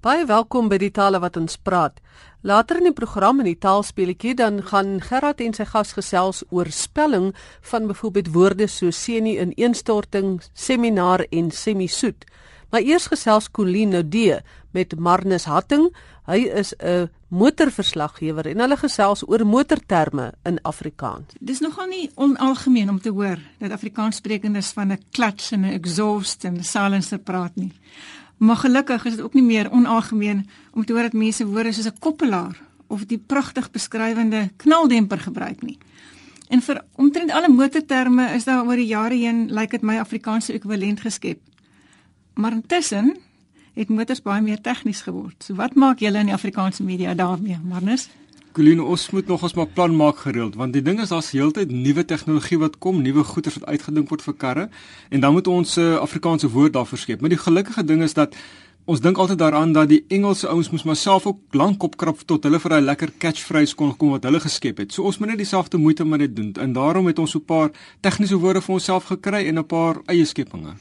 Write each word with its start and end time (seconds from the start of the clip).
Baie 0.00 0.22
welkom 0.24 0.70
by 0.72 0.78
die 0.80 0.94
tale 0.96 1.18
wat 1.20 1.34
ons 1.36 1.58
praat. 1.60 1.98
Later 2.40 2.78
in 2.80 2.86
die 2.88 2.96
program 2.96 3.42
in 3.42 3.50
die 3.50 3.58
taalspeletjie 3.60 4.30
dan 4.32 4.62
gaan 4.64 4.94
Gerard 5.04 5.42
en 5.44 5.52
sy 5.52 5.66
gas 5.68 5.90
gesels 5.92 6.38
oor 6.48 6.70
spelling 6.72 7.34
van 7.68 7.84
byvoorbeeld 7.90 8.30
woorde 8.32 8.64
so 8.72 8.88
senie 8.96 9.34
in 9.42 9.52
eenstorting, 9.60 10.38
seminar 10.56 11.26
en 11.28 11.50
semisoet. 11.52 12.24
Maar 12.72 12.86
eers 12.88 13.10
gesels 13.12 13.50
Colleen 13.52 13.92
Noudee 13.92 14.38
met 14.72 14.94
Marnus 14.96 15.44
Hatting. 15.44 15.90
Hy 16.24 16.48
is 16.48 16.72
'n 16.80 17.10
motorverslaggewer 17.28 18.46
en 18.46 18.60
hulle 18.60 18.76
gesels 18.76 19.22
oor 19.28 19.44
motorterme 19.46 20.32
in 20.44 20.58
Afrikaans. 20.62 21.34
Dis 21.40 21.60
nogal 21.60 21.86
nie 21.86 22.10
onalgemeen 22.14 22.88
om 22.88 23.00
te 23.00 23.10
hoor 23.10 23.38
dat 23.58 23.70
Afrikaanssprekendes 23.70 24.72
van 24.72 24.92
'n 24.92 25.02
klats 25.10 25.52
en 25.52 25.60
'n 25.60 25.72
exhaust 25.72 26.44
en 26.44 26.64
silencer 26.64 27.18
praat 27.18 27.56
nie. 27.56 27.72
Maar 28.40 28.56
gelukkig 28.56 29.04
is 29.04 29.16
dit 29.16 29.20
ook 29.20 29.34
nie 29.36 29.44
meer 29.44 29.70
onalgemeen 29.70 30.48
om 30.72 30.84
te 30.84 30.92
hoor 30.92 31.02
dat 31.02 31.12
mense 31.12 31.46
woorde 31.46 31.72
soos 31.72 31.86
'n 31.86 31.98
koppelaar 31.98 32.56
of 32.86 33.04
die 33.04 33.18
pragtig 33.18 33.70
beskrywende 33.70 34.48
knaldemper 34.56 35.18
gebruik 35.18 35.62
nie. 35.62 35.78
En 36.48 36.62
vir 36.62 36.82
omtrent 36.94 37.30
alle 37.30 37.48
motorterme 37.48 38.30
is 38.34 38.44
daar 38.44 38.64
oor 38.66 38.76
die 38.76 38.86
jare 38.86 39.14
heen 39.14 39.52
lyk 39.52 39.70
dit 39.70 39.82
my 39.82 39.98
Afrikaanse 39.98 40.52
ekwivalent 40.52 41.00
geskep. 41.00 41.38
Maar 42.34 42.52
intussen 42.52 43.16
het 43.74 43.88
motors 43.88 44.22
baie 44.22 44.42
meer 44.42 44.60
tegnies 44.60 45.00
geword. 45.00 45.44
So 45.44 45.54
wat 45.54 45.74
maak 45.74 45.98
julle 45.98 46.18
in 46.18 46.26
die 46.26 46.34
Afrikaanse 46.34 46.82
media 46.82 47.14
daarmee, 47.14 47.58
Marnus? 47.62 48.08
Colleen, 48.52 48.80
ons 48.82 49.10
moet 49.10 49.26
nog 49.26 49.42
ons 49.46 49.52
maar 49.54 49.66
plan 49.66 49.92
maak 49.96 50.24
gereeld 50.24 50.56
want 50.58 50.72
die 50.74 50.82
ding 50.82 50.98
is 51.00 51.12
daar's 51.12 51.28
heeltyd 51.30 51.70
nuwe 51.70 52.02
tegnologie 52.04 52.56
wat 52.58 52.80
kom, 52.82 52.98
nuwe 53.02 53.22
goeder 53.24 53.54
wat 53.54 53.68
uitgedink 53.76 54.08
word 54.10 54.24
vir 54.26 54.34
karre 54.34 54.64
en 55.08 55.22
dan 55.22 55.36
moet 55.36 55.46
ons 55.46 55.76
'n 55.76 55.80
uh, 55.80 56.00
Afrikaanse 56.02 56.50
woord 56.50 56.72
daarvoor 56.72 56.98
skep. 56.98 57.20
Maar 57.20 57.30
die 57.30 57.38
gelukkige 57.38 57.84
ding 57.84 58.02
is 58.02 58.14
dat 58.14 58.34
ons 58.84 59.00
dink 59.00 59.18
altyd 59.18 59.38
daaraan 59.38 59.72
dat 59.72 59.88
die 59.88 60.04
Engelse 60.08 60.48
ouens 60.48 60.70
moes 60.70 60.82
maar 60.82 60.96
self 60.96 61.26
ook 61.26 61.38
lank 61.54 61.82
opkrap 61.82 62.18
tot 62.26 62.42
hulle 62.42 62.60
vir 62.60 62.74
'n 62.74 62.84
lekker 62.84 63.12
catchphrase 63.18 63.74
kon 63.74 63.96
kom 63.96 64.10
wat 64.10 64.24
hulle 64.24 64.40
geskep 64.40 64.78
het. 64.78 64.92
So 64.92 65.02
ons 65.02 65.18
moet 65.18 65.28
net 65.28 65.38
dieselfde 65.38 65.78
moeite 65.78 66.04
met 66.04 66.18
dit 66.18 66.36
doen 66.36 66.52
en 66.52 66.72
daarom 66.72 67.06
het 67.06 67.18
ons 67.18 67.30
so 67.30 67.38
'n 67.38 67.44
paar 67.44 67.70
tegniese 68.00 68.36
woorde 68.36 68.60
vir 68.60 68.74
onsself 68.74 69.04
gekry 69.04 69.46
en 69.46 69.58
'n 69.58 69.66
paar 69.66 69.96
eie 70.06 70.24
skepinge. 70.24 70.74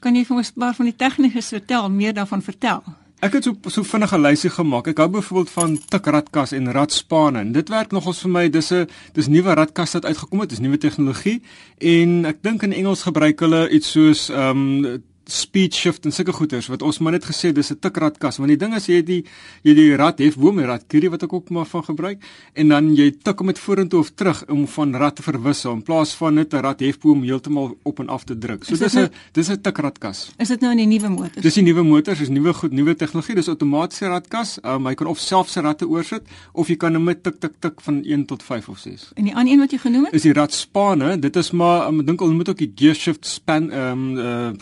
Kan 0.00 0.14
jy 0.14 0.24
vir 0.24 0.36
ons 0.36 0.52
'n 0.54 0.58
paar 0.60 0.74
van 0.74 0.84
die 0.84 0.96
tegniese 0.96 1.42
vertel, 1.42 1.90
meer 1.90 2.14
daarvan 2.14 2.42
vertel? 2.42 2.82
Ek 3.24 3.32
het 3.32 3.46
so 3.48 3.56
so 3.72 3.82
vinnige 3.88 4.18
lysie 4.20 4.50
gemaak. 4.52 4.90
Ek 4.92 4.98
hou 5.00 5.06
byvoorbeeld 5.08 5.50
van 5.54 5.76
tikradkas 5.88 6.52
en 6.52 6.68
radspane. 6.72 7.40
En 7.46 7.52
dit 7.54 7.68
werk 7.72 7.94
nogals 7.96 8.20
vir 8.20 8.30
my. 8.30 8.44
Dis 8.52 8.70
'n 8.72 8.88
dis 9.16 9.28
nuwe 9.28 9.54
radkas 9.54 9.92
wat 9.96 10.04
uitgekom 10.04 10.40
het. 10.40 10.50
Dis 10.50 10.60
nuwe 10.60 10.78
tegnologie 10.78 11.42
en 11.78 12.24
ek 12.24 12.42
dink 12.42 12.62
in 12.62 12.72
Engels 12.72 13.02
gebruik 13.02 13.40
hulle 13.40 13.68
iets 13.70 13.90
soos 13.90 14.28
ehm 14.28 14.84
um, 14.84 15.02
speed 15.28 15.74
shift 15.74 16.04
en 16.04 16.12
sulke 16.12 16.32
goeters 16.32 16.68
wat 16.68 16.82
ons 16.82 16.98
maar 16.98 17.12
net 17.12 17.24
gesê 17.24 17.52
dis 17.52 17.70
'n 17.70 17.78
tikradkas 17.80 18.38
want 18.38 18.48
die 18.48 18.56
ding 18.56 18.74
is 18.74 18.86
jy 18.86 18.96
het 18.96 19.06
die 19.06 19.24
jy 19.62 19.74
die 19.74 19.96
rad 19.96 20.18
hef 20.18 20.36
bo 20.36 20.52
my 20.52 20.64
rad 20.64 20.84
kierie 20.88 21.10
wat 21.10 21.22
ek 21.22 21.32
ook 21.32 21.50
maar 21.50 21.66
van 21.66 21.82
gebruik 21.84 22.18
en 22.54 22.68
dan 22.68 22.94
jy 22.94 23.10
tik 23.10 23.38
hom 23.38 23.46
met 23.46 23.58
vorentoe 23.58 24.00
of 24.00 24.10
terug 24.14 24.44
om 24.48 24.66
van 24.66 24.94
rad 24.94 25.16
te 25.16 25.22
verwissel 25.22 25.72
in 25.72 25.82
plaas 25.82 26.14
van 26.14 26.34
net 26.34 26.54
'n 26.54 26.62
rad 26.62 26.80
hef 26.80 26.98
bo 27.00 27.12
om 27.12 27.22
heeltemal 27.22 27.76
op 27.82 28.00
en 28.00 28.08
af 28.08 28.24
te 28.24 28.38
druk. 28.38 28.64
So 28.64 28.76
dis 28.76 28.94
'n 28.94 28.98
nou- 28.98 29.10
dis 29.32 29.48
'n 29.50 29.60
tikradkas. 29.60 30.32
Is 30.38 30.48
dit 30.48 30.60
nou 30.60 30.72
in 30.72 30.78
die 30.78 30.98
nuwe 30.98 31.08
motors? 31.08 31.42
Dis 31.42 31.54
die 31.54 31.62
nuwe 31.62 31.82
motors, 31.82 32.20
is 32.20 32.28
nuwe 32.28 32.52
goed, 32.54 32.72
nuwe 32.72 32.94
tegnologie. 32.94 33.34
Dis 33.34 33.48
outomatiese 33.48 34.06
radkas. 34.06 34.58
Um, 34.64 34.86
hy 34.86 34.94
kan 34.94 35.06
of 35.06 35.18
self 35.18 35.48
sy 35.48 35.60
radte 35.60 35.88
oorsit 35.88 36.22
of 36.52 36.68
jy 36.68 36.76
kan 36.76 36.94
hom 36.94 37.04
met 37.04 37.22
tik 37.22 37.40
tik 37.40 37.52
tik 37.60 37.80
van 37.80 38.02
1 38.04 38.26
tot 38.26 38.42
5 38.42 38.68
of 38.68 38.78
6. 38.78 39.10
En 39.14 39.24
die 39.24 39.34
ander 39.34 39.52
een 39.52 39.58
wat 39.58 39.70
jy 39.70 39.78
genoem 39.78 40.04
het? 40.04 40.14
Is 40.14 40.22
die 40.22 40.32
radspane. 40.32 41.18
Dit 41.18 41.36
is 41.36 41.50
maar 41.50 41.88
um, 41.88 42.00
ek 42.00 42.06
dink 42.06 42.20
hulle 42.20 42.34
moet 42.34 42.48
ook 42.48 42.58
die 42.58 42.72
gear 42.74 42.94
shift 42.94 43.26
span 43.26 43.70
ehm 43.70 44.16
um, 44.16 44.18
uh 44.18 44.52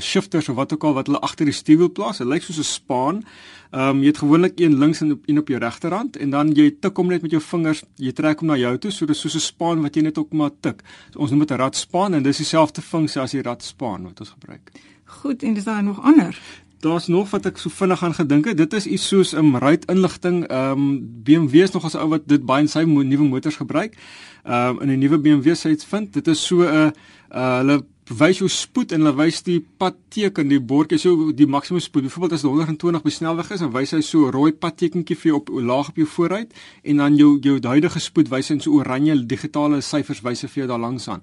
shifters 0.00 0.48
of 0.48 0.56
wat 0.56 0.72
ook 0.72 0.84
al 0.84 0.94
wat 0.94 1.06
hulle 1.06 1.20
agter 1.20 1.44
die 1.44 1.54
stuurwiel 1.54 1.92
plaas. 1.92 2.18
Dit 2.18 2.26
lyk 2.26 2.42
soos 2.42 2.58
'n 2.58 2.64
spaan. 2.64 3.24
Ehm 3.72 3.88
um, 3.88 4.00
jy 4.00 4.06
het 4.06 4.18
gewoonlik 4.18 4.60
een 4.60 4.78
links 4.78 5.00
en 5.00 5.20
een 5.24 5.38
op 5.38 5.48
jou 5.48 5.58
regterhand 5.58 6.16
en 6.16 6.30
dan 6.30 6.52
jy 6.52 6.76
tik 6.80 6.96
hom 6.96 7.06
net 7.08 7.22
met 7.22 7.30
jou 7.30 7.42
vingers, 7.42 7.82
jy 7.96 8.12
trek 8.12 8.40
hom 8.40 8.48
na 8.48 8.56
jou 8.56 8.78
toe, 8.78 8.90
so 8.90 9.06
dis 9.06 9.20
soos 9.20 9.34
'n 9.34 9.40
spaan 9.40 9.82
wat 9.82 9.94
jy 9.94 10.02
net 10.02 10.18
ook 10.18 10.32
maar 10.32 10.50
tik. 10.60 10.82
So 11.12 11.18
ons 11.18 11.30
noem 11.30 11.38
dit 11.38 11.50
'n 11.50 11.56
radspaan 11.56 12.14
en 12.14 12.22
dis 12.22 12.36
dieselfde 12.36 12.82
funksie 12.82 13.20
as 13.20 13.30
die 13.30 13.42
radspaan 13.42 14.02
wat 14.02 14.20
ons 14.20 14.30
gebruik. 14.30 14.70
Goed, 15.04 15.42
en 15.42 15.54
dis 15.54 15.64
daar 15.64 15.82
nog 15.82 16.02
ander. 16.02 16.38
Daar's 16.80 17.06
nog 17.06 17.30
wat 17.30 17.46
ek 17.46 17.58
so 17.58 17.70
vinnig 17.70 18.02
aan 18.02 18.14
gedink 18.14 18.44
het. 18.44 18.56
Dit 18.56 18.72
is 18.72 18.86
iets 18.86 19.08
soos 19.08 19.32
'n 19.32 19.38
um, 19.38 19.56
ruitinligting. 19.56 20.46
Ehm 20.46 20.70
um, 20.70 21.22
BMW 21.22 21.54
is 21.62 21.70
nog 21.70 21.84
as 21.84 21.94
'n 21.94 21.98
ou 21.98 22.08
wat 22.08 22.28
dit 22.28 22.44
baie 22.44 22.62
in 22.62 22.68
sy 22.68 22.82
mo 22.84 23.02
nuwe 23.02 23.24
motors 23.24 23.56
gebruik. 23.56 23.96
Ehm 24.44 24.68
um, 24.68 24.80
in 24.80 24.88
'n 24.90 24.98
nuwe 24.98 25.18
BMW 25.18 25.54
se 25.54 25.70
iets 25.70 25.84
vind. 25.84 26.12
Dit 26.12 26.26
is 26.26 26.46
so 26.46 26.56
'n 26.56 26.74
uh, 26.74 26.90
uh, 27.30 27.56
hulle 27.56 27.84
wys 28.10 28.40
jou 28.40 28.48
spoed 28.50 28.92
en 28.92 29.04
hulle 29.04 29.14
wys 29.14 29.42
die 29.46 29.60
padteken, 29.78 30.48
die 30.50 30.60
bordjie 30.60 30.98
so 30.98 31.30
die 31.36 31.46
maksimum 31.46 31.80
spoed. 31.80 32.08
Byvoorbeeld 32.08 32.32
as 32.32 32.42
dit 32.42 32.50
120 32.50 33.02
by 33.04 33.10
snelweg 33.14 33.50
is, 33.54 33.62
dan 33.62 33.72
wys 33.72 33.94
hy 33.94 34.00
so 34.00 34.26
'n 34.26 34.32
rooi 34.32 34.52
padtekentjie 34.52 35.16
vir 35.16 35.30
jou 35.30 35.36
op 35.36 35.48
laag 35.48 35.88
op 35.88 35.96
jou 35.96 36.06
vooruit 36.06 36.50
en 36.84 36.96
dan 36.96 37.16
jou 37.16 37.38
jou 37.40 37.60
huidige 37.60 38.00
spoed 38.00 38.28
wys 38.28 38.50
in 38.50 38.60
so 38.60 38.70
oranje 38.72 39.26
digitale 39.26 39.80
syfers 39.80 40.22
wys 40.22 40.40
vir 40.40 40.62
jou 40.64 40.66
daar 40.66 40.80
langs 40.80 41.08
aan. 41.08 41.22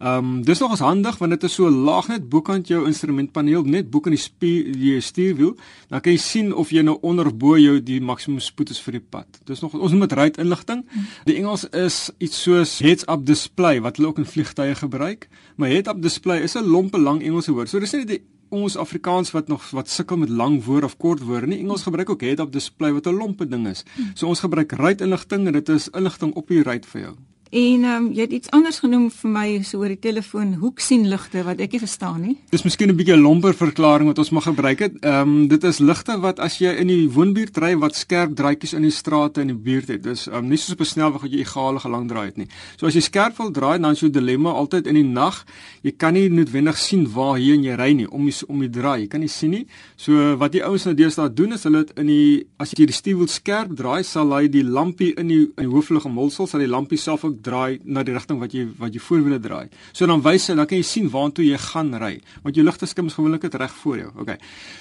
Ehm 0.00 0.24
um, 0.24 0.44
dis 0.44 0.58
nogals 0.58 0.80
handig 0.80 1.18
want 1.18 1.30
dit 1.30 1.42
is 1.42 1.54
so 1.54 1.68
laag 1.70 2.06
net 2.08 2.28
bokant 2.28 2.68
jou 2.68 2.86
instrumentpaneel, 2.86 3.66
net 3.68 3.90
bo 3.90 4.00
kan 4.00 4.14
die 4.14 4.62
die 4.72 5.00
stuurwiel. 5.00 5.56
Dan 5.88 6.00
kan 6.00 6.12
jy 6.12 6.18
sien 6.18 6.54
of 6.54 6.70
jy 6.70 6.80
nou 6.82 6.96
onder 7.02 7.26
of 7.26 7.36
bo 7.36 7.58
jou 7.58 7.82
die 7.82 8.00
maksimum 8.00 8.40
spoed 8.40 8.70
is 8.70 8.80
vir 8.80 8.92
die 8.92 9.06
pad. 9.10 9.26
Dis 9.44 9.60
nog 9.60 9.74
ons 9.74 9.92
noem 9.92 10.00
dit 10.00 10.12
ride 10.12 10.40
inligting. 10.40 10.86
Die 11.26 11.36
Engels 11.36 11.66
is 11.76 12.10
iets 12.18 12.42
soos 12.42 12.78
heads 12.78 13.04
up 13.08 13.26
display 13.26 13.80
wat 13.80 13.96
hulle 13.96 14.08
ook 14.08 14.18
in 14.18 14.24
vliegtye 14.24 14.74
gebruik. 14.74 15.28
Maar 15.56 15.68
head 15.68 15.88
up 15.88 16.00
display 16.00 16.19
is 16.26 16.56
'n 16.56 16.64
lompe 16.64 16.98
lang 16.98 17.22
Engelse 17.22 17.52
woord. 17.52 17.68
So 17.68 17.78
dis 17.78 17.92
nie 17.92 18.04
die 18.04 18.22
ons 18.50 18.76
Afrikaans 18.76 19.30
wat 19.30 19.48
nog 19.48 19.70
wat 19.70 19.88
sukkel 19.88 20.16
met 20.16 20.28
lang 20.28 20.64
woorde 20.64 20.86
of 20.86 20.96
kort 20.96 21.20
woorde 21.20 21.46
nie. 21.46 21.58
Engels 21.58 21.82
gebruik 21.82 22.10
ook 22.10 22.20
head 22.20 22.40
up 22.40 22.52
display 22.52 22.92
wat 22.92 23.06
'n 23.06 23.16
lompe 23.16 23.48
ding 23.48 23.66
is. 23.66 23.84
So 24.14 24.26
ons 24.26 24.40
gebruik 24.40 24.72
ride 24.72 25.04
inligting 25.04 25.46
en 25.46 25.52
dit 25.52 25.68
is 25.68 25.88
inligting 25.88 26.34
op 26.34 26.48
die 26.48 26.62
ride 26.62 26.86
vir 26.86 27.00
jou. 27.00 27.14
En 27.50 27.84
ehm 27.84 28.04
um, 28.04 28.12
jy 28.14 28.22
het 28.22 28.32
iets 28.32 28.50
anders 28.54 28.76
genoem 28.78 29.08
vir 29.10 29.30
my 29.34 29.46
so 29.66 29.80
oor 29.82 29.90
die 29.90 29.98
telefoon 29.98 30.52
hoeksienligte 30.60 31.40
wat 31.42 31.58
ek 31.58 31.72
nie 31.74 31.80
verstaan 31.82 32.20
nie. 32.22 32.34
Dis 32.52 32.62
miskien 32.62 32.90
'n 32.90 32.96
bietjie 32.96 33.16
'n 33.16 33.22
lomper 33.22 33.54
verklaring 33.54 34.06
wat 34.06 34.18
ons 34.18 34.30
mag 34.30 34.44
gebruik 34.44 34.78
het. 34.78 34.94
Ehm 35.02 35.28
um, 35.28 35.48
dit 35.48 35.64
is 35.64 35.78
ligte 35.78 36.20
wat 36.20 36.38
as 36.38 36.58
jy 36.58 36.70
in 36.78 36.86
die 36.86 37.08
woonbuurt 37.10 37.56
ry 37.58 37.74
wat 37.76 37.96
skerp 37.96 38.36
draaitjies 38.36 38.72
in 38.72 38.82
die 38.82 38.90
strate 38.90 39.40
in 39.40 39.48
die 39.48 39.56
buurt 39.56 39.88
het. 39.88 40.02
Dis 40.02 40.28
ehm 40.28 40.36
um, 40.36 40.48
nie 40.48 40.56
soos 40.56 40.72
op 40.74 40.80
'n 40.80 40.84
snelweg 40.84 41.22
wat 41.22 41.30
jy 41.32 41.40
egale 41.40 41.80
gelang 41.80 42.08
draai 42.08 42.26
het 42.26 42.36
nie. 42.36 42.46
So 42.76 42.86
as 42.86 42.94
jy 42.94 43.00
skerp 43.00 43.36
wil 43.36 43.50
draai 43.50 43.80
dan 43.80 43.90
is 43.90 44.00
jou 44.00 44.10
dilemma 44.10 44.50
altyd 44.50 44.86
in 44.86 44.94
die 44.94 45.04
nag. 45.04 45.44
Jy 45.82 45.92
kan 45.96 46.12
nie 46.12 46.28
noodwendig 46.28 46.78
sien 46.78 47.12
waar 47.12 47.36
hier 47.36 47.56
jy 47.56 47.74
ry 47.74 47.92
nie 47.92 48.10
om 48.10 48.24
die, 48.26 48.34
om 48.46 48.60
die 48.60 48.70
draai. 48.70 49.00
Jy 49.00 49.08
kan 49.08 49.20
nie 49.20 49.28
sien 49.28 49.50
nie. 49.50 49.66
So 49.96 50.36
wat 50.36 50.52
die 50.52 50.62
ouens 50.62 50.84
nou 50.84 50.94
deesdae 50.94 51.34
doen 51.34 51.52
is 51.52 51.64
hulle 51.64 51.84
in 51.96 52.06
die 52.06 52.46
as 52.58 52.70
jy 52.70 52.86
die 52.86 52.94
stuurwiel 52.94 53.28
skerp 53.28 53.76
draai 53.76 54.04
sal 54.04 54.30
hy 54.32 54.48
die 54.48 54.62
lampie 54.62 55.14
in 55.18 55.28
die 55.28 55.50
in 55.56 55.66
die 55.66 55.74
hooflig 55.74 56.04
omhulsel 56.04 56.46
sal 56.46 56.60
die 56.60 56.68
lampie 56.68 56.98
self 56.98 57.24
ook 57.24 57.39
draai 57.42 57.80
na 57.84 58.02
die 58.02 58.14
rigting 58.14 58.40
wat 58.40 58.52
jy 58.52 58.66
wat 58.78 58.94
jy 58.94 59.00
voorwiele 59.00 59.40
draai. 59.40 59.68
So 59.92 60.06
dan 60.06 60.22
wys 60.22 60.48
hy 60.48 60.54
dan 60.54 60.66
kan 60.66 60.78
jy 60.78 60.86
sien 60.86 61.08
waartoe 61.10 61.44
jy 61.44 61.58
gaan 61.58 61.94
ry. 61.94 62.20
Want 62.42 62.56
jou 62.56 62.64
ligte 62.64 62.86
skims 62.86 63.14
gewoonlik 63.14 63.42
dit 63.46 63.54
reg 63.54 63.74
voor 63.82 63.98
jou. 63.98 64.10
Okay. 64.20 64.38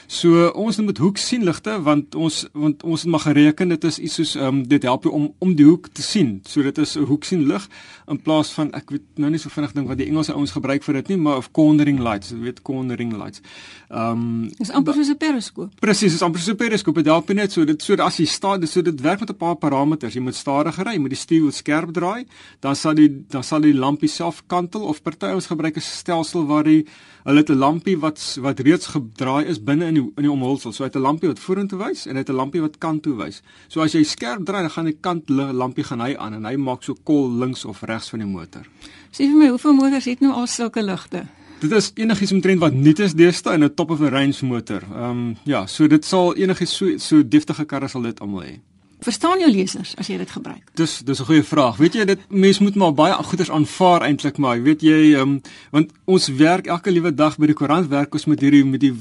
So 0.07 0.49
ons 0.49 0.77
moet 0.77 0.97
hoek 0.97 1.17
sien 1.17 1.43
ligte 1.47 1.81
want 1.81 2.15
ons 2.15 2.45
want 2.53 2.83
ons 2.83 3.01
het 3.01 3.11
maar 3.11 3.25
gereken 3.27 3.69
dit 3.69 3.83
is 3.83 3.99
iets 3.99 4.19
soos 4.19 4.35
ehm 4.35 4.47
um, 4.47 4.63
dit 4.67 4.83
help 4.83 5.03
jou 5.03 5.13
om 5.13 5.29
om 5.39 5.55
die 5.55 5.65
hoek 5.65 5.89
te 5.93 6.01
sien. 6.01 6.39
So 6.45 6.63
dit 6.63 6.77
is 6.77 6.95
'n 6.97 7.05
hoek 7.05 7.23
sien 7.23 7.47
lig 7.47 7.67
in 8.07 8.21
plaas 8.21 8.51
van 8.51 8.71
ek 8.73 8.89
weet 8.89 9.05
nou 9.15 9.29
nie 9.29 9.39
so 9.39 9.49
vinnig 9.49 9.73
ding 9.73 9.87
wat 9.87 9.97
die 9.97 10.07
Engelse 10.07 10.33
ouens 10.33 10.51
gebruik 10.51 10.83
vir 10.83 10.93
dit 10.93 11.07
nie, 11.07 11.17
maar 11.17 11.37
of 11.37 11.51
cornering 11.51 11.99
lights, 11.99 12.29
jy 12.29 12.39
weet 12.39 12.61
cornering 12.61 13.13
lights. 13.17 13.41
Ehm 13.89 14.11
um, 14.11 14.49
is 14.59 14.71
amper 14.71 14.93
soos 14.93 15.09
'n 15.09 15.17
periskoop. 15.17 15.79
Presies, 15.79 16.13
is 16.13 16.21
amper 16.21 16.39
soos 16.39 16.53
'n 16.53 16.57
periskoop. 16.57 16.95
Dit 16.95 17.05
help 17.05 17.29
net 17.33 17.51
so 17.51 17.65
dit 17.65 17.81
so 17.81 17.95
as 17.95 18.17
jy 18.17 18.25
staan, 18.25 18.67
so 18.67 18.81
dit 18.81 19.01
werk 19.01 19.19
met 19.19 19.29
'n 19.29 19.35
paar 19.35 19.55
parameters. 19.55 20.13
Jy 20.13 20.21
moet 20.21 20.35
stadiger 20.35 20.85
ry, 20.85 20.93
jy 20.93 20.99
moet 20.99 21.09
die 21.09 21.19
stuur 21.19 21.51
skerp 21.51 21.93
draai, 21.93 22.25
dan 22.59 22.75
sal 22.75 22.93
die 22.93 23.25
dan 23.27 23.43
sal 23.43 23.61
die 23.61 23.73
lampie 23.73 24.09
self 24.09 24.43
kantel 24.47 24.81
of 24.81 25.01
party 25.03 25.33
ons 25.33 25.47
gebruik 25.47 25.77
'n 25.77 25.81
stelsel 25.81 26.45
waar 26.45 26.63
die 26.63 26.85
hulle 27.23 27.37
het 27.37 27.49
'n 27.49 27.57
lampie 27.57 27.97
wat 27.97 28.37
wat 28.41 28.59
reeds 28.59 28.87
gedraai 28.87 29.45
is 29.45 29.63
binne 29.63 29.85
in 29.85 29.93
die 29.93 30.05
in 30.17 30.23
die 30.23 30.31
omhulsel. 30.31 30.71
So 30.73 30.83
hy 30.83 30.89
het 30.89 30.95
'n 30.95 31.01
lampie 31.01 31.29
wat 31.29 31.39
vorentoe 31.39 31.79
wys 31.79 32.05
en 32.05 32.15
hy 32.15 32.19
het 32.19 32.29
'n 32.29 32.35
lampie 32.35 32.61
wat 32.61 32.77
kant 32.77 33.03
toe 33.03 33.15
wys. 33.15 33.41
So 33.67 33.81
as 33.81 33.93
jy 33.93 34.03
skerp 34.03 34.45
draai, 34.45 34.61
dan 34.61 34.69
gaan 34.69 34.85
die 34.85 34.97
kant 35.01 35.29
lampie 35.29 35.83
gaan 35.83 35.99
hy 35.99 36.15
aan 36.15 36.33
en 36.33 36.45
hy 36.45 36.55
maak 36.55 36.83
so 36.83 36.95
kol 37.03 37.31
links 37.31 37.65
of 37.65 37.81
regs 37.81 38.09
van 38.09 38.19
die 38.19 38.27
motor. 38.27 38.65
Sê 39.11 39.25
vir 39.25 39.37
my, 39.37 39.47
hoeveel 39.47 39.73
motors 39.73 40.05
het 40.05 40.19
nou 40.19 40.33
al 40.33 40.47
sulke 40.47 40.83
ligte? 40.83 41.27
Dit 41.59 41.71
is 41.71 41.91
enigiets 41.95 42.31
omtrent 42.31 42.59
wat 42.59 42.73
nuut 42.73 42.99
is 42.99 43.13
deesdae 43.13 43.53
in 43.53 43.63
'n 43.63 43.73
top 43.73 43.91
of 43.91 43.99
the 43.99 44.09
range 44.09 44.45
motor. 44.45 44.81
Ehm 44.93 45.09
um, 45.09 45.37
ja, 45.43 45.65
so 45.65 45.87
dit 45.87 46.05
sal 46.05 46.35
enigiets 46.35 46.77
so 46.77 46.97
so 46.97 47.27
deftige 47.27 47.65
karre 47.65 47.87
sal 47.87 48.01
dit 48.01 48.19
almal 48.19 48.43
hê. 48.43 48.59
Verstaan 48.99 49.39
jou 49.39 49.51
lesers 49.51 49.93
as 49.95 50.07
jy 50.07 50.17
dit 50.19 50.31
gebruik? 50.31 50.71
Dis 50.75 50.99
dis 51.07 51.19
'n 51.19 51.25
goeie 51.25 51.43
vraag. 51.43 51.77
Weet 51.77 51.93
jy 51.93 52.05
dit 52.05 52.19
mense 52.29 52.63
moet 52.63 52.75
maar 52.75 52.93
baie 52.93 53.13
goeders 53.13 53.51
aanvaar 53.51 54.01
eintlik 54.01 54.37
maar 54.37 54.61
weet 54.61 54.81
jy 54.81 55.15
um, 55.15 55.41
want 55.71 55.91
ons 56.05 56.27
werk 56.27 56.67
elke 56.67 56.91
liewe 56.91 57.13
dag 57.13 57.37
by 57.37 57.45
die 57.45 57.55
koerant 57.55 57.87
werk 57.87 58.13
ons 58.13 58.25
met 58.25 58.39
hierdie 58.39 58.65
met 58.65 58.79
die 58.79 58.93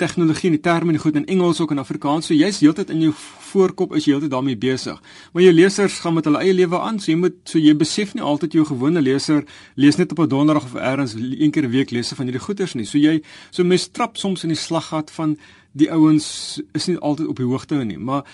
tegnologie 0.00 0.48
en 0.50 0.56
die 0.56 0.64
terme 0.64 0.92
en 0.92 0.98
goed 0.98 1.16
in 1.18 1.26
Engels 1.26 1.60
ook 1.60 1.70
in 1.70 1.78
Afrikaans. 1.78 2.26
So 2.26 2.34
jy's 2.34 2.60
heeltyd 2.60 2.90
in 2.90 3.00
jou 3.00 3.12
voorkop 3.50 3.94
is 3.96 4.06
jy 4.06 4.14
heeltyd 4.14 4.32
daarmee 4.32 4.56
besig. 4.56 5.00
Maar 5.32 5.42
jou 5.42 5.52
lesers 5.52 5.98
gaan 6.04 6.14
met 6.14 6.28
hulle 6.28 6.40
eie 6.40 6.54
lewe 6.54 6.80
aan. 6.80 7.00
So 7.00 7.12
jy 7.12 7.18
moet 7.18 7.38
so 7.44 7.58
jy 7.58 7.74
besef 7.76 8.14
nie 8.14 8.24
altyd 8.24 8.56
jou 8.56 8.64
gewone 8.64 9.02
leser 9.02 9.44
lees 9.74 9.98
net 10.00 10.12
op 10.12 10.20
'n 10.24 10.28
donderdag 10.28 10.64
of 10.64 10.74
eers 10.74 11.14
een 11.14 11.50
keer 11.50 11.64
'n 11.64 11.70
week 11.70 11.90
lees 11.90 12.12
van 12.12 12.26
hierdie 12.26 12.46
goeters 12.46 12.74
nie. 12.74 12.84
So 12.84 12.98
jy 12.98 13.22
so 13.50 13.64
mens 13.64 13.88
trap 13.88 14.16
soms 14.16 14.42
in 14.42 14.48
die 14.48 14.62
slaggat 14.68 15.10
van 15.10 15.36
die 15.72 15.90
ouens 15.92 16.60
is 16.72 16.86
nie 16.86 16.98
altyd 16.98 17.26
op 17.26 17.36
die 17.36 17.46
hoogte 17.46 17.84
nie. 17.84 17.98
Maar 17.98 18.24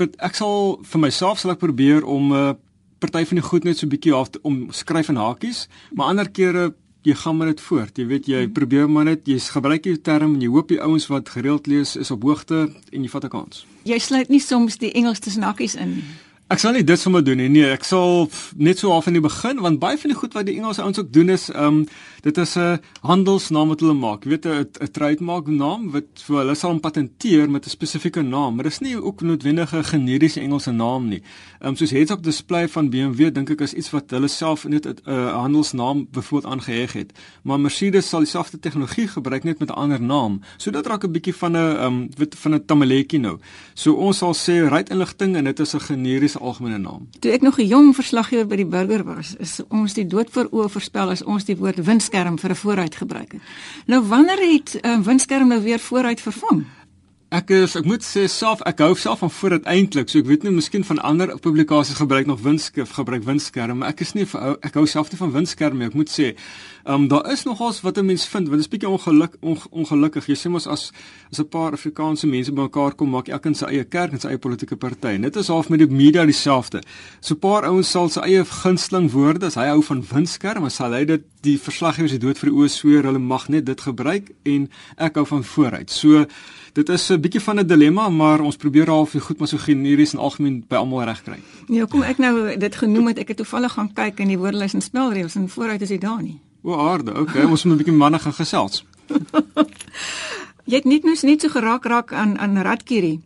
ek 0.00 0.34
sal 0.34 0.78
vir 0.82 1.00
myself 1.00 1.38
sal 1.38 1.50
ek 1.52 1.58
probeer 1.58 2.04
om 2.04 2.32
'n 2.32 2.36
uh, 2.36 2.54
party 3.00 3.24
van 3.24 3.36
die 3.40 3.48
goed 3.48 3.64
net 3.64 3.78
so 3.78 3.86
bietjie 3.86 4.14
af 4.14 4.28
om 4.42 4.68
skryf 4.70 5.08
in 5.08 5.16
hakies, 5.16 5.68
maar 5.92 6.06
ander 6.06 6.28
kere 6.28 6.74
jy 7.02 7.14
gaan 7.14 7.36
maar 7.36 7.46
dit 7.46 7.60
voort. 7.60 7.96
Jy 7.96 8.06
weet 8.06 8.26
jy 8.28 8.46
mm. 8.46 8.52
probeer 8.52 8.90
maar 8.90 9.04
net 9.04 9.28
jy 9.28 9.38
gebruik 9.40 9.86
jy 9.86 9.96
term 10.04 10.34
en 10.34 10.40
jy 10.40 10.50
hoop 10.52 10.68
die 10.68 10.80
ouens 10.80 11.06
wat 11.08 11.28
gereeld 11.28 11.66
lees 11.66 11.96
is 11.96 12.10
op 12.10 12.22
hoogte 12.22 12.68
en 12.92 13.02
jy 13.02 13.08
vat 13.08 13.24
'n 13.24 13.28
kans. 13.28 13.66
Jy 13.84 13.98
sluit 13.98 14.28
nie 14.28 14.40
soms 14.40 14.76
die 14.76 14.92
Engels 14.92 15.20
tussen 15.20 15.42
hakies 15.42 15.74
in 15.74 15.94
nie. 15.94 16.04
Ek 16.50 16.58
sal 16.58 16.72
nie 16.74 16.82
dit 16.82 16.98
sommer 16.98 17.22
doen 17.22 17.38
nie. 17.38 17.46
Nee, 17.46 17.68
ek 17.70 17.84
sal 17.86 18.24
net 18.58 18.80
so 18.80 18.90
half 18.90 19.06
in 19.06 19.14
die 19.14 19.22
begin 19.22 19.60
want 19.62 19.78
baie 19.78 19.94
van 20.02 20.10
die 20.10 20.16
goed 20.18 20.32
wat 20.34 20.48
die 20.48 20.56
Engelse 20.58 20.82
ouens 20.82 20.98
ook 20.98 21.12
doen 21.14 21.28
is 21.30 21.44
ehm 21.52 21.66
um, 21.66 21.84
dit 22.24 22.36
is 22.36 22.56
'n 22.58 22.80
handelsnaam 23.06 23.68
wat 23.68 23.80
hulle 23.80 23.94
maak. 23.94 24.24
Jy 24.24 24.30
weet 24.30 24.46
'n 24.46 24.66
'n 24.82 24.90
trademark 24.90 25.46
naam 25.46 25.92
wat 25.92 26.04
so 26.14 26.34
hulle 26.36 26.54
sal 26.54 26.70
hom 26.70 26.80
patenteer 26.80 27.50
met 27.50 27.66
'n 27.66 27.70
spesifieke 27.70 28.22
naam, 28.22 28.54
maar 28.54 28.64
dit 28.64 28.72
is 28.72 28.80
nie 28.80 28.96
ook 28.96 29.20
noodwendig 29.22 29.74
'n 29.74 29.84
generiese 29.84 30.40
Engelse 30.40 30.72
naam 30.72 31.08
nie. 31.08 31.22
Ehm 31.60 31.68
um, 31.68 31.76
soos 31.76 31.90
heads 31.90 32.10
up 32.10 32.22
display 32.22 32.68
van 32.68 32.90
BMW 32.90 33.30
dink 33.32 33.50
ek 33.50 33.60
is 33.60 33.74
iets 33.74 33.90
wat 33.90 34.10
hulle 34.10 34.28
self 34.28 34.64
net 34.64 34.86
'n 34.86 34.96
uh, 35.06 35.32
handelsnaam 35.32 36.08
byvoorbeeld 36.10 36.52
aangeheg 36.52 36.92
het. 36.92 37.12
Maar 37.42 37.60
Mercedes 37.60 38.08
sal 38.08 38.20
dieselfde 38.20 38.58
tegnologie 38.58 39.08
gebruik 39.08 39.44
net 39.44 39.58
met 39.58 39.68
'n 39.68 39.78
ander 39.78 40.02
naam. 40.02 40.40
So 40.56 40.70
dit 40.70 40.86
raak 40.86 41.04
'n 41.04 41.12
bietjie 41.12 41.34
van 41.34 41.52
'n 41.52 41.56
ehm 41.56 41.86
um, 41.86 42.08
weet 42.16 42.34
van 42.34 42.54
'n 42.54 42.64
tamaletjie 42.64 43.20
nou. 43.20 43.38
So 43.74 43.94
ons 43.94 44.18
sal 44.18 44.34
sê 44.34 44.68
ruitinligting 44.68 45.36
en 45.36 45.44
dit 45.44 45.60
is 45.60 45.74
'n 45.74 45.80
generiese 45.80 46.39
algemene 46.40 46.78
naam. 46.78 47.08
Toe 47.18 47.32
ek 47.32 47.42
nog 47.42 47.58
'n 47.58 47.66
jong 47.66 47.94
verslaggewer 47.94 48.46
by 48.46 48.56
die 48.56 48.66
burger 48.66 49.04
was, 49.04 49.34
is 49.38 49.60
ons 49.68 49.94
die 49.94 50.06
dood 50.06 50.30
voor 50.30 50.48
oë 50.50 50.68
voorspel 50.68 51.10
as 51.10 51.22
ons 51.22 51.44
die 51.44 51.56
woord 51.56 51.84
windskerm 51.84 52.38
vir 52.38 52.50
'n 52.50 52.56
vooruit 52.56 52.94
gebruik 52.94 53.32
het. 53.32 53.40
Nou 53.86 54.02
wanneer 54.02 54.40
het 54.52 54.78
'n 54.82 54.88
uh, 54.88 55.00
windskerm 55.00 55.48
nou 55.48 55.62
weer 55.62 55.78
vooruit 55.78 56.20
vervang? 56.20 56.64
Ek 57.30 57.52
is 57.54 57.76
ek 57.78 57.84
moet 57.86 58.02
sê 58.02 58.24
self 58.26 58.58
ek 58.66 58.80
hou 58.82 58.96
self 58.98 59.20
van 59.22 59.30
vooruit 59.30 59.66
eintlik. 59.70 60.08
So 60.10 60.18
ek 60.18 60.26
weet 60.26 60.42
nie 60.42 60.50
miskien 60.50 60.82
van 60.88 60.98
ander 61.06 61.30
publikasies 61.38 62.00
gebruik 62.00 62.26
nog 62.26 62.40
windskerm 62.42 62.88
gebruik 62.90 63.22
windskerm, 63.22 63.78
maar 63.78 63.92
ek 63.94 64.02
is 64.02 64.16
nie 64.16 64.24
ek 64.66 64.74
hou 64.74 64.82
self 64.90 65.12
nie 65.12 65.20
van 65.20 65.30
windskerm 65.36 65.78
nie. 65.78 65.86
Ek 65.86 65.94
moet 65.94 66.10
sê, 66.10 66.32
ehm 66.82 67.04
um, 67.04 67.06
daar 67.12 67.30
is 67.30 67.46
nogals 67.46 67.78
wat 67.86 68.02
'n 68.02 68.06
mens 68.10 68.26
vind, 68.26 68.50
want 68.50 68.58
dit 68.58 68.66
is 68.66 68.72
bietjie 68.72 68.90
ongeluk 68.90 69.36
on, 69.46 69.56
ongelukkig. 69.70 70.26
Jy 70.26 70.38
sê 70.42 70.50
mos 70.50 70.66
as 70.66 70.90
as 71.30 71.38
'n 71.38 71.48
paar 71.48 71.72
Afrikaanse 71.78 72.26
mense 72.26 72.50
bymekaar 72.50 72.96
kom, 72.96 73.10
maak 73.10 73.28
elkeen 73.28 73.54
sy 73.54 73.66
eie 73.66 73.84
kerk 73.84 74.12
en 74.12 74.20
sy 74.20 74.28
eie 74.28 74.38
politieke 74.38 74.76
party. 74.76 75.16
Dit 75.20 75.36
is 75.36 75.48
half 75.48 75.68
met 75.68 75.78
die 75.78 75.86
media 75.86 76.24
dieselfde. 76.24 76.82
So 77.20 77.34
'n 77.34 77.38
paar 77.38 77.62
ouens 77.62 77.90
sal 77.90 78.08
sy 78.08 78.20
eie 78.20 78.44
gunsteling 78.44 79.10
woorde, 79.12 79.46
as 79.46 79.54
hy 79.54 79.68
hou 79.68 79.82
van 79.82 80.02
windskerm, 80.02 80.62
dan 80.62 80.70
sal 80.70 80.92
hy 80.92 81.04
dit 81.04 81.22
die 81.44 81.56
verslaggewers 81.60 82.12
die 82.12 82.20
dood 82.20 82.38
vir 82.38 82.50
die 82.50 82.56
oë 82.56 82.68
sweer, 82.72 83.06
hulle 83.08 83.20
mag 83.22 83.48
net 83.48 83.66
dit 83.68 83.80
gebruik 83.80 84.30
en 84.48 84.66
ek 85.00 85.16
hou 85.20 85.24
van 85.30 85.44
vooruit. 85.44 85.90
So 85.90 86.26
dit 86.76 86.88
is 86.88 87.10
'n 87.10 87.20
bietjie 87.20 87.40
van 87.40 87.58
'n 87.60 87.66
dilemma, 87.66 88.08
maar 88.08 88.40
ons 88.40 88.56
probeer 88.56 88.88
half 88.88 89.12
goed 89.12 89.38
maar 89.38 89.48
so 89.48 89.56
generies 89.58 90.12
en 90.12 90.18
algemeen 90.18 90.64
by 90.68 90.76
almal 90.76 91.04
regkry. 91.04 91.40
Ja, 91.68 91.86
kom 91.86 92.02
ek 92.02 92.18
nou 92.18 92.56
dit 92.56 92.74
genoem 92.76 93.06
het, 93.06 93.18
ek 93.18 93.28
het 93.28 93.36
toevallig 93.36 93.72
gaan 93.72 93.92
kyk 93.92 94.20
in 94.20 94.28
die 94.28 94.38
woordelys 94.38 94.74
en 94.74 94.80
spelreëls 94.80 95.34
en 95.34 95.48
vooruit 95.48 95.82
is 95.82 95.88
dit 95.88 96.00
daar 96.00 96.22
nie. 96.22 96.40
O, 96.62 96.76
aarde. 96.76 97.18
Okay, 97.18 97.44
ons 97.44 97.64
moet 97.64 97.74
'n 97.74 97.76
bietjie 97.76 97.96
manne 97.96 98.18
gaan 98.18 98.32
gesels. 98.32 98.84
Jy 100.70 100.76
het 100.76 100.84
net 100.84 101.02
nou 101.02 101.16
net 101.22 101.40
so 101.40 101.48
geraak 101.48 101.84
raak 101.84 102.12
aan 102.12 102.38
aan 102.38 102.62
ratkierie. 102.62 103.20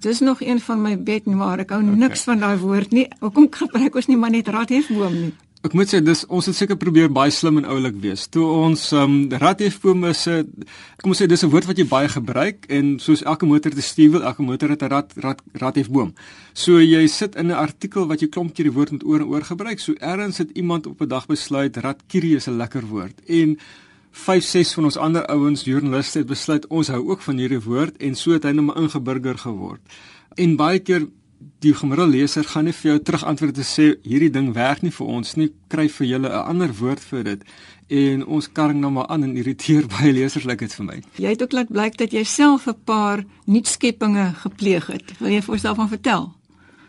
Dis 0.00 0.20
nog 0.20 0.40
een 0.42 0.60
van 0.60 0.82
my 0.82 1.02
bed 1.02 1.26
maar 1.26 1.58
ek 1.58 1.70
hou 1.70 1.82
okay. 1.82 1.94
niks 1.94 2.22
van 2.22 2.38
daai 2.38 2.58
woord 2.58 2.90
nie. 2.90 3.08
Hoekom 3.20 3.46
gebruik 3.50 3.94
ons 3.94 4.06
nie 4.06 4.16
maar 4.16 4.30
net 4.30 4.48
rathefboom 4.48 5.12
nie? 5.12 5.32
Ek 5.62 5.76
moet 5.78 5.86
sê 5.86 6.00
dis 6.02 6.24
ons 6.26 6.46
het 6.48 6.56
seker 6.58 6.74
probeer 6.74 7.10
baie 7.14 7.30
slim 7.30 7.60
en 7.60 7.66
oulik 7.70 7.94
wees. 8.02 8.24
Toe 8.34 8.42
ons 8.64 8.80
ehm 8.90 9.12
um, 9.14 9.36
rathefboom 9.38 10.08
is 10.08 10.26
'n 10.26 10.66
kom 10.98 11.12
ons 11.14 11.20
sê 11.22 11.28
dis 11.30 11.44
'n 11.44 11.50
woord 11.54 11.66
wat 11.70 11.78
jy 11.78 11.86
baie 11.86 12.08
gebruik 12.08 12.66
en 12.68 12.98
soos 12.98 13.22
elke 13.22 13.46
motor 13.46 13.70
te 13.70 13.80
stuur, 13.80 14.22
elke 14.22 14.42
motor 14.42 14.70
het 14.70 14.82
'n 14.82 14.90
rad 14.90 15.12
rad 15.16 15.38
rathefboom. 15.54 16.14
So 16.52 16.80
jy 16.80 17.06
sit 17.06 17.36
in 17.36 17.46
'n 17.46 17.54
artikel 17.54 18.08
wat 18.08 18.20
jy 18.20 18.28
klomp 18.28 18.54
keer 18.54 18.64
die 18.64 18.74
woord 18.74 18.90
met 18.90 19.04
oor 19.04 19.20
en 19.20 19.26
oor 19.26 19.42
gebruik. 19.42 19.78
So 19.78 19.94
ergens 20.00 20.38
het 20.38 20.50
iemand 20.50 20.86
op 20.86 21.00
'n 21.00 21.08
dag 21.08 21.26
besluit 21.26 21.76
ratkierie 21.76 22.36
is 22.36 22.48
'n 22.48 22.56
lekker 22.56 22.82
woord 22.82 23.20
en 23.28 23.56
5 24.10 24.44
6 24.44 24.74
van 24.74 24.84
ons 24.84 24.96
ander 24.96 25.26
ouens 25.26 25.64
joernaliste 25.64 26.18
het 26.18 26.26
besluit 26.26 26.66
ons 26.66 26.88
hou 26.88 27.08
ook 27.08 27.20
van 27.20 27.36
hierdie 27.36 27.62
woord 27.62 27.96
en 27.96 28.14
so 28.14 28.32
het 28.32 28.42
hy 28.42 28.50
nou 28.50 28.66
'n 28.66 28.82
ingeburger 28.82 29.38
geword. 29.38 29.80
En 30.34 30.56
baie 30.56 30.78
keer 30.78 31.06
die 31.62 31.74
gemiddelde 31.74 32.16
leser 32.16 32.44
gaan 32.44 32.64
nie 32.64 32.72
vir 32.72 32.90
jou 32.90 32.98
terug 33.02 33.24
antwoord 33.24 33.54
te 33.54 33.66
sê 33.66 33.86
hierdie 34.02 34.30
ding 34.30 34.52
werk 34.54 34.82
nie 34.82 34.90
vir 34.90 35.06
ons 35.06 35.36
nie, 35.36 35.50
kry 35.68 35.88
vir 35.88 36.06
julle 36.06 36.28
'n 36.28 36.48
ander 36.52 36.74
woord 36.80 37.00
vir 37.00 37.24
dit. 37.24 37.44
En 37.88 38.26
ons 38.26 38.52
karring 38.52 38.80
nou 38.80 38.90
maar 38.90 39.06
aan 39.06 39.22
en 39.22 39.36
irriteer 39.36 39.86
baie 39.94 40.12
lesers 40.12 40.44
lyk 40.44 40.58
dit 40.58 40.74
vir 40.74 40.84
my. 40.84 41.02
Jy 41.16 41.28
het 41.28 41.42
ook 41.42 41.52
laat 41.52 41.68
blyk 41.68 41.98
dat 41.98 42.12
jy 42.12 42.24
self 42.24 42.66
'n 42.66 42.84
paar 42.84 43.24
nuutskeppinge 43.44 44.32
gepleeg 44.34 44.86
het. 44.86 45.18
Wil 45.18 45.30
jy 45.30 45.42
vir 45.42 45.52
ons 45.54 45.62
daarvan 45.62 45.88
vertel? 45.88 46.41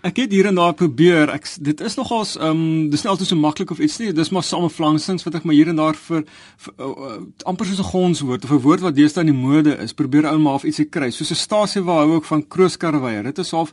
Ek 0.03 0.17
het 0.19 0.33
hier 0.35 0.50
en 0.50 0.57
daar 0.59 0.73
probeer. 0.75 1.29
Ek 1.31 1.45
dit 1.63 1.79
is 1.79 1.94
nogals 1.95 2.33
ehm 2.35 2.59
um, 2.59 2.89
dis 2.91 3.05
nie 3.05 3.09
altyd 3.11 3.29
so 3.29 3.39
maklik 3.39 3.69
of 3.71 3.79
iets 3.79 4.01
nie. 4.01 4.09
Dis 4.11 4.33
maar 4.35 4.44
samevlangsings 4.44 5.23
wat 5.23 5.38
ek 5.39 5.45
maar 5.47 5.55
hier 5.55 5.69
en 5.71 5.77
daar 5.79 5.95
vir, 5.95 6.25
vir 6.65 6.73
uh, 6.83 7.19
amper 7.47 7.69
soos 7.69 7.79
'n 7.79 7.88
gonswoord 7.88 8.44
of 8.44 8.51
'n 8.51 8.59
woord 8.65 8.83
wat 8.83 8.97
deesdae 8.97 9.23
in 9.23 9.31
die 9.31 9.39
mode 9.39 9.77
is, 9.79 9.94
probeer 9.94 10.27
ou 10.27 10.38
maar 10.44 10.59
of 10.59 10.65
ietsie 10.67 10.89
kry. 10.91 11.09
Soos 11.09 11.31
'n 11.31 11.39
stasie 11.39 11.81
waar 11.81 12.03
hou 12.03 12.15
ook 12.15 12.25
van 12.25 12.44
krooskarweier. 12.47 13.23
Dit 13.23 13.39
is 13.39 13.51
half 13.51 13.71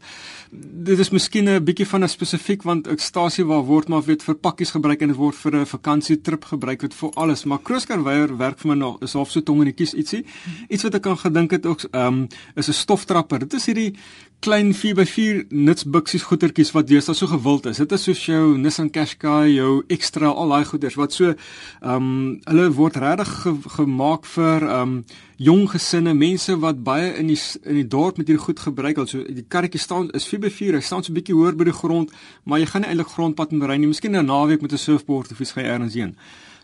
dit 0.52 0.98
is 0.98 1.10
miskien 1.10 1.48
'n 1.48 1.64
bietjie 1.64 1.86
van 1.86 2.04
'n 2.04 2.08
spesifiek 2.08 2.62
want 2.62 2.86
'n 2.86 2.98
stasie 2.98 3.44
waar 3.44 3.64
word 3.66 3.88
maar 3.88 4.02
weet 4.02 4.22
vir 4.22 4.34
pakkies 4.34 4.70
gebruik 4.70 5.02
en 5.02 5.08
dit 5.08 5.16
word 5.16 5.34
vir 5.34 5.56
'n 5.56 5.66
vakansietrip 5.66 6.44
gebruik 6.44 6.80
word 6.80 6.94
vir 6.94 7.10
alles. 7.14 7.44
Maar 7.44 7.58
krooskarweier 7.58 8.36
werk 8.36 8.58
vir 8.58 8.68
my 8.68 8.76
nog 8.76 9.02
is 9.02 9.12
half 9.12 9.30
so 9.30 9.40
tong 9.40 9.58
in 9.58 9.74
die 9.74 9.84
kies 9.84 9.94
ietsie. 9.94 10.24
Iets 10.68 10.82
wat 10.82 10.94
ek 10.94 11.02
kan 11.02 11.18
gedink 11.18 11.50
het 11.50 11.66
ook 11.66 11.82
ehm 11.90 12.06
um, 12.06 12.28
is 12.54 12.68
'n 12.68 12.72
stoftrapper. 12.72 13.38
Dit 13.38 13.54
is 13.54 13.66
hierdie 13.66 13.94
klein 14.40 14.72
4x4 14.72 15.50
nutsbuksies 15.52 16.22
goedertjies 16.24 16.70
wat 16.72 16.86
deesdae 16.88 17.14
so 17.16 17.28
gewild 17.28 17.66
is. 17.68 17.80
Dit 17.82 17.92
is 17.92 18.06
soos 18.06 18.22
jou 18.24 18.56
Nissan 18.56 18.88
Qashqai, 18.92 19.52
jou 19.52 19.82
Extra, 19.92 20.30
al 20.32 20.54
daai 20.54 20.64
goeders 20.70 20.96
wat 20.96 21.12
so 21.12 21.34
ehm 21.34 21.96
um, 21.96 22.38
hulle 22.48 22.70
word 22.78 22.96
regtig 23.02 23.34
ge 23.42 23.54
gemaak 23.76 24.24
vir 24.34 24.64
ehm 24.64 24.94
um, 24.94 24.94
jong 25.40 25.66
gesinne, 25.72 26.12
mense 26.16 26.56
wat 26.60 26.82
baie 26.84 27.12
in 27.20 27.28
die 27.32 27.38
in 27.64 27.80
die 27.80 27.88
dorp 27.88 28.18
met 28.20 28.28
hierdie 28.28 28.44
goed 28.46 28.60
gebruik. 28.60 28.98
Also 29.04 29.22
die 29.24 29.44
karretjie 29.48 29.80
staan 29.80 30.10
is 30.16 30.28
4x4, 30.28 30.76
hy 30.76 30.84
staan 30.84 31.04
so 31.04 31.12
'n 31.12 31.18
bietjie 31.20 31.36
hoër 31.36 31.56
by 31.56 31.64
die 31.68 31.78
grond, 31.82 32.12
maar 32.44 32.60
jy 32.60 32.66
gaan 32.66 32.82
nie 32.82 32.90
eintlik 32.90 33.12
grondpad 33.12 33.52
moet 33.52 33.68
ry 33.68 33.76
nie. 33.76 33.92
Miskien 33.92 34.16
'n 34.16 34.26
naweek 34.26 34.62
met 34.62 34.72
'n 34.72 34.78
surfboard 34.78 35.32
of 35.32 35.40
iets 35.40 35.52
gaan 35.52 35.64
ergens 35.64 35.94
heen. 35.94 36.16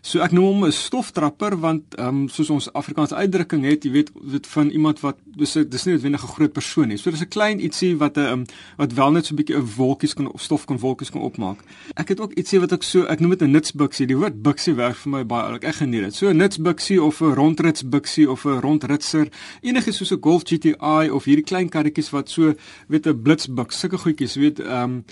So 0.06 0.20
ek 0.23 0.31
noem 0.37 0.44
hom 0.47 0.64
'n 0.69 0.73
stoftrapper 0.73 1.56
want 1.58 1.97
ehm 1.99 2.08
um, 2.08 2.29
soos 2.31 2.50
ons 2.50 2.69
Afrikaanse 2.73 3.17
uitdrukking 3.19 3.64
het, 3.67 3.85
jy 3.85 3.91
weet, 3.91 4.11
weet 4.14 4.47
van 4.47 4.69
iemand 4.70 5.00
wat 5.03 5.17
dis 5.25 5.53
dis 5.53 5.85
nie 5.85 5.94
noodwendig 5.94 6.23
'n 6.23 6.35
groot 6.37 6.53
persoon 6.53 6.88
nie. 6.88 6.97
So 6.97 7.11
dis 7.11 7.25
'n 7.26 7.29
klein 7.29 7.58
ietsie 7.58 7.97
wat 7.99 8.17
'n 8.17 8.20
um, 8.20 8.44
wat 8.76 8.93
wel 8.93 9.11
net 9.11 9.26
so 9.26 9.35
'n 9.35 9.37
bietjie 9.37 9.56
'n 9.56 9.67
wolkies 9.77 10.15
kan 10.15 10.31
of 10.31 10.43
stof 10.43 10.65
kan 10.65 10.79
wolkies 10.79 11.10
kan 11.10 11.22
opmaak. 11.22 11.58
Ek 11.96 12.08
het 12.08 12.20
ook 12.20 12.32
ietsie 12.39 12.60
wat 12.60 12.72
ek 12.72 12.82
so 12.82 13.03
ek 13.03 13.20
noem 13.20 13.31
dit 13.31 13.43
'n 13.43 13.51
nutsbuksie. 13.51 14.06
Die 14.06 14.17
woord 14.17 14.43
buksie 14.43 14.75
werk 14.75 14.96
vir 14.96 15.10
my 15.10 15.25
baie 15.27 15.43
oulik. 15.43 15.65
Ek 15.65 15.75
geniet 15.75 16.03
dit. 16.05 16.15
So 16.15 16.29
'n 16.29 16.36
nutsbuksie 16.36 17.03
of 17.03 17.20
'n 17.20 17.34
rondritsbuksie 17.34 18.31
of 18.31 18.44
'n 18.44 18.60
rondritser, 18.60 19.29
enigiets 19.63 19.96
soos 19.96 20.13
'n 20.13 20.20
Golf 20.20 20.43
GTI 20.44 21.10
of 21.10 21.25
hierdie 21.25 21.44
klein 21.44 21.69
karretjies 21.69 22.10
wat 22.10 22.31
so 22.31 22.55
weet 22.89 23.06
'n 23.06 23.22
blitsbuks, 23.22 23.81
sulke 23.81 23.98
goedjies, 23.98 24.36
weet 24.36 24.60
ehm 24.60 24.82
um, 24.82 25.05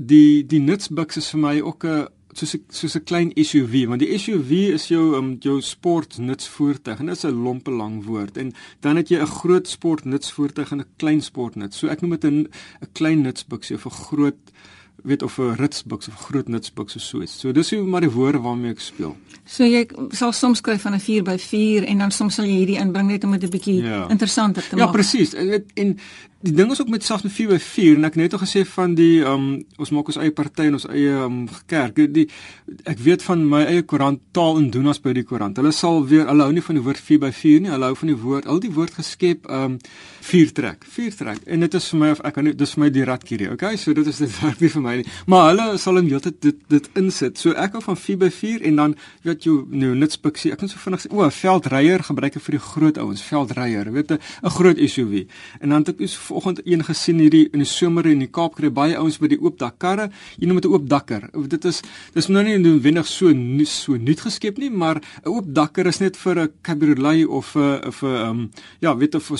die 0.00 0.46
die 0.46 0.60
nutsbuks 0.60 1.16
is 1.16 1.30
vir 1.30 1.40
my 1.40 1.60
ook 1.60 1.84
'n 1.84 2.06
soos 2.32 2.54
'n 2.54 2.64
soos 2.68 2.94
'n 2.96 3.04
klein 3.04 3.30
SUV 3.34 3.86
want 3.88 4.00
die 4.00 4.18
SUV 4.18 4.50
is 4.76 4.88
jou 4.88 5.16
um, 5.16 5.36
jou 5.40 5.60
sport 5.60 6.18
nutsvoertuig 6.18 6.98
en 7.00 7.06
dit 7.06 7.16
is 7.16 7.24
'n 7.24 7.42
lompe 7.44 7.70
lang 7.70 8.04
woord 8.04 8.36
en 8.36 8.52
dan 8.80 8.96
het 8.96 9.08
jy 9.08 9.18
'n 9.20 9.26
groot 9.40 9.68
sport 9.68 10.04
nutsvoertuig 10.04 10.72
en 10.72 10.80
'n 10.80 10.94
klein 10.96 11.20
sport 11.20 11.54
nuts. 11.56 11.78
So 11.78 11.88
ek 11.88 12.00
noem 12.00 12.10
dit 12.10 12.24
'n 12.24 12.48
'n 12.82 12.92
klein 12.92 13.20
nutsbuksie 13.22 13.76
of 13.76 13.86
'n 13.86 13.90
groot 13.90 14.40
weet 15.02 15.22
of 15.22 15.38
'n 15.38 15.54
ritsbuks 15.54 16.08
of 16.08 16.14
groot 16.14 16.48
nutsbuks 16.48 16.96
of 16.96 17.02
so 17.02 17.20
iets. 17.20 17.38
So 17.38 17.52
dis 17.52 17.70
hoe 17.70 17.82
maar 17.82 18.00
die 18.00 18.10
woorde 18.10 18.40
waarmee 18.40 18.70
ek 18.70 18.80
speel. 18.80 19.16
So 19.44 19.64
jy 19.64 19.86
sal 20.10 20.32
soms 20.32 20.58
skryf 20.58 20.82
van 20.82 20.94
'n 20.94 21.00
4x4 21.00 21.84
en 21.86 21.98
dan 21.98 22.10
soms 22.10 22.34
sal 22.34 22.44
jy 22.44 22.56
hierdie 22.56 22.78
inbring 22.78 23.08
net 23.08 23.24
om 23.24 23.30
dit 23.30 23.42
'n 23.42 23.50
bietjie 23.50 23.82
ja. 23.82 24.08
interessanter 24.08 24.62
te 24.62 24.76
ja, 24.76 24.84
maak. 24.84 24.94
Ja, 24.94 25.00
presies. 25.00 25.34
En, 25.34 25.64
en 25.74 25.98
die 26.42 26.54
ding 26.58 26.70
is 26.74 26.80
ook 26.80 26.88
met 26.88 27.04
selfs 27.04 27.22
met 27.22 27.32
4 27.32 27.48
by 27.52 27.58
4 27.62 27.96
en 27.96 28.06
ek 28.08 28.16
het 28.16 28.22
net 28.22 28.40
gesê 28.40 28.64
van 28.66 28.96
die 28.98 29.22
um 29.26 29.44
ons 29.78 29.92
maak 29.94 30.08
ons 30.10 30.18
eie 30.18 30.32
party 30.34 30.66
en 30.66 30.78
ons 30.78 30.86
eie 30.90 31.12
um 31.22 31.44
kerk. 31.70 32.00
Die 32.14 32.24
ek 32.90 32.98
weet 33.04 33.22
van 33.22 33.44
my 33.46 33.60
eie 33.68 33.84
koerant 33.86 34.18
taal 34.34 34.58
en 34.58 34.66
doen 34.74 34.90
as 34.90 34.98
by 35.02 35.14
die 35.14 35.22
koerant. 35.28 35.60
Hulle 35.60 35.70
sal 35.76 36.02
weer 36.10 36.26
hulle 36.26 36.48
hou 36.48 36.54
nie 36.54 36.64
van 36.66 36.78
die 36.78 36.82
woord 36.82 36.98
4 36.98 37.22
by 37.22 37.30
4 37.36 37.62
nie. 37.62 37.70
Hulle 37.70 37.90
hou 37.92 37.98
van 38.00 38.10
die 38.10 38.18
woord 38.24 38.48
al 38.50 38.62
die 38.64 38.72
woord 38.74 38.96
geskep 38.98 39.46
um 39.46 39.76
4 40.32 40.50
trek. 40.56 40.86
4 40.96 41.14
trek. 41.20 41.44
En 41.46 41.62
dit 41.62 41.78
is 41.78 41.86
vir 41.92 42.02
my 42.02 42.10
of 42.16 42.24
ek 42.26 42.36
kan 42.38 42.50
dis 42.50 42.74
vir 42.74 42.84
my 42.84 42.90
die 42.98 43.06
ratkierie. 43.06 43.50
Okay? 43.54 43.78
So 43.78 43.94
dit 43.94 44.10
is 44.10 44.18
dit 44.24 44.34
werk 44.42 44.64
nie 44.64 44.72
vir 44.74 44.84
my 44.88 44.96
nie. 44.98 45.06
Maar 45.30 45.48
hulle 45.52 45.68
sal 45.78 46.02
in 46.02 46.10
heeltyd 46.10 46.40
dit 46.42 46.60
dit 46.74 46.90
insit. 46.98 47.38
So 47.38 47.54
ek 47.54 47.78
hou 47.78 47.84
van 47.86 48.00
4 48.02 48.22
by 48.24 48.32
4 48.34 48.66
en 48.72 48.82
dan 48.82 48.98
weet 49.22 49.46
jy 49.46 49.54
nou 49.84 49.94
nitspiksie. 50.02 50.50
Ek 50.56 50.64
kan 50.64 50.72
so 50.72 50.82
vinnig 50.82 51.06
o, 51.12 51.22
veldryer 51.38 52.02
gebruik 52.10 52.40
ek 52.40 52.46
vir 52.48 52.58
die 52.58 52.64
groot 52.66 52.98
ouens, 52.98 53.22
veldryer. 53.30 53.94
Weet 53.94 54.18
'n 54.18 54.54
groot 54.58 54.78
SUV. 54.78 55.26
En 55.60 55.70
dan 55.70 55.86
het 55.86 55.94
ek 55.94 56.02
vanoggend 56.32 56.60
een 56.64 56.84
gesien 56.84 57.18
hierdie 57.20 57.48
in 57.52 57.60
die 57.60 57.68
somer 57.68 58.06
in 58.06 58.22
die 58.22 58.30
Kaap 58.32 58.56
kry 58.56 58.70
baie 58.72 58.96
ouens 58.96 59.18
by 59.20 59.28
die 59.28 59.38
oop 59.40 59.58
dak 59.60 59.78
karre. 59.82 60.08
Jy 60.38 60.46
noem 60.46 60.60
dit 60.60 60.70
'n 60.70 60.72
oop 60.72 60.88
dakker. 60.88 61.28
Dit 61.48 61.64
is 61.64 61.82
dis 62.14 62.28
nou 62.28 62.42
nie 62.42 62.58
noodwendig 62.58 63.06
so 63.06 63.32
nie, 63.32 63.66
so 63.66 63.96
nuut 63.96 64.20
geskep 64.20 64.58
nie, 64.58 64.70
maar 64.70 64.96
'n 65.24 65.28
oop 65.28 65.44
dakker 65.46 65.86
is 65.86 66.00
net 66.00 66.16
vir 66.16 66.38
'n 66.38 66.50
cabriolet 66.62 67.26
of 67.26 67.54
'n 67.56 67.86
of 67.86 68.02
'n 68.02 68.06
um, 68.06 68.50
ja, 68.80 68.96
weet 68.96 69.14
of 69.14 69.30
'n 69.30 69.36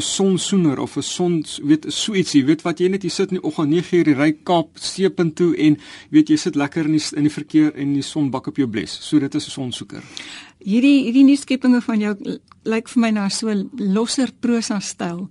sonsoener 0.00 0.80
of 0.80 0.96
'n 0.96 1.02
son 1.02 1.44
weet 1.62 1.86
so 1.88 2.14
ietsie. 2.14 2.44
Weet 2.44 2.62
wat 2.62 2.78
jy 2.78 2.88
net 2.88 3.02
hier 3.02 3.10
sit 3.10 3.30
in 3.30 3.38
die 3.40 3.44
oggend 3.44 3.70
9 3.70 3.96
uur 3.98 4.16
ry 4.16 4.32
Kaap 4.42 4.68
steepunt 4.74 5.36
toe 5.36 5.56
en 5.56 5.78
weet 6.10 6.28
jy 6.28 6.36
sit 6.36 6.54
lekker 6.56 6.84
in 6.84 6.92
die 6.92 7.16
in 7.16 7.22
die 7.22 7.30
verkeer 7.30 7.74
en 7.74 7.94
die 7.94 8.02
son 8.02 8.30
bak 8.30 8.46
op 8.46 8.56
jou 8.56 8.66
bles. 8.66 8.98
So 9.00 9.18
dit 9.18 9.34
is 9.34 9.46
'n 9.46 9.50
sonsoeker. 9.50 10.02
Hierdie 10.58 11.04
hierdie 11.04 11.24
nuuskepinge 11.24 11.80
van 11.82 12.00
jou 12.00 12.38
lyk 12.64 12.88
vir 12.88 13.00
my 13.00 13.10
na 13.10 13.28
so 13.28 13.48
losser 13.76 14.30
prosa 14.40 14.80
styl. 14.80 15.28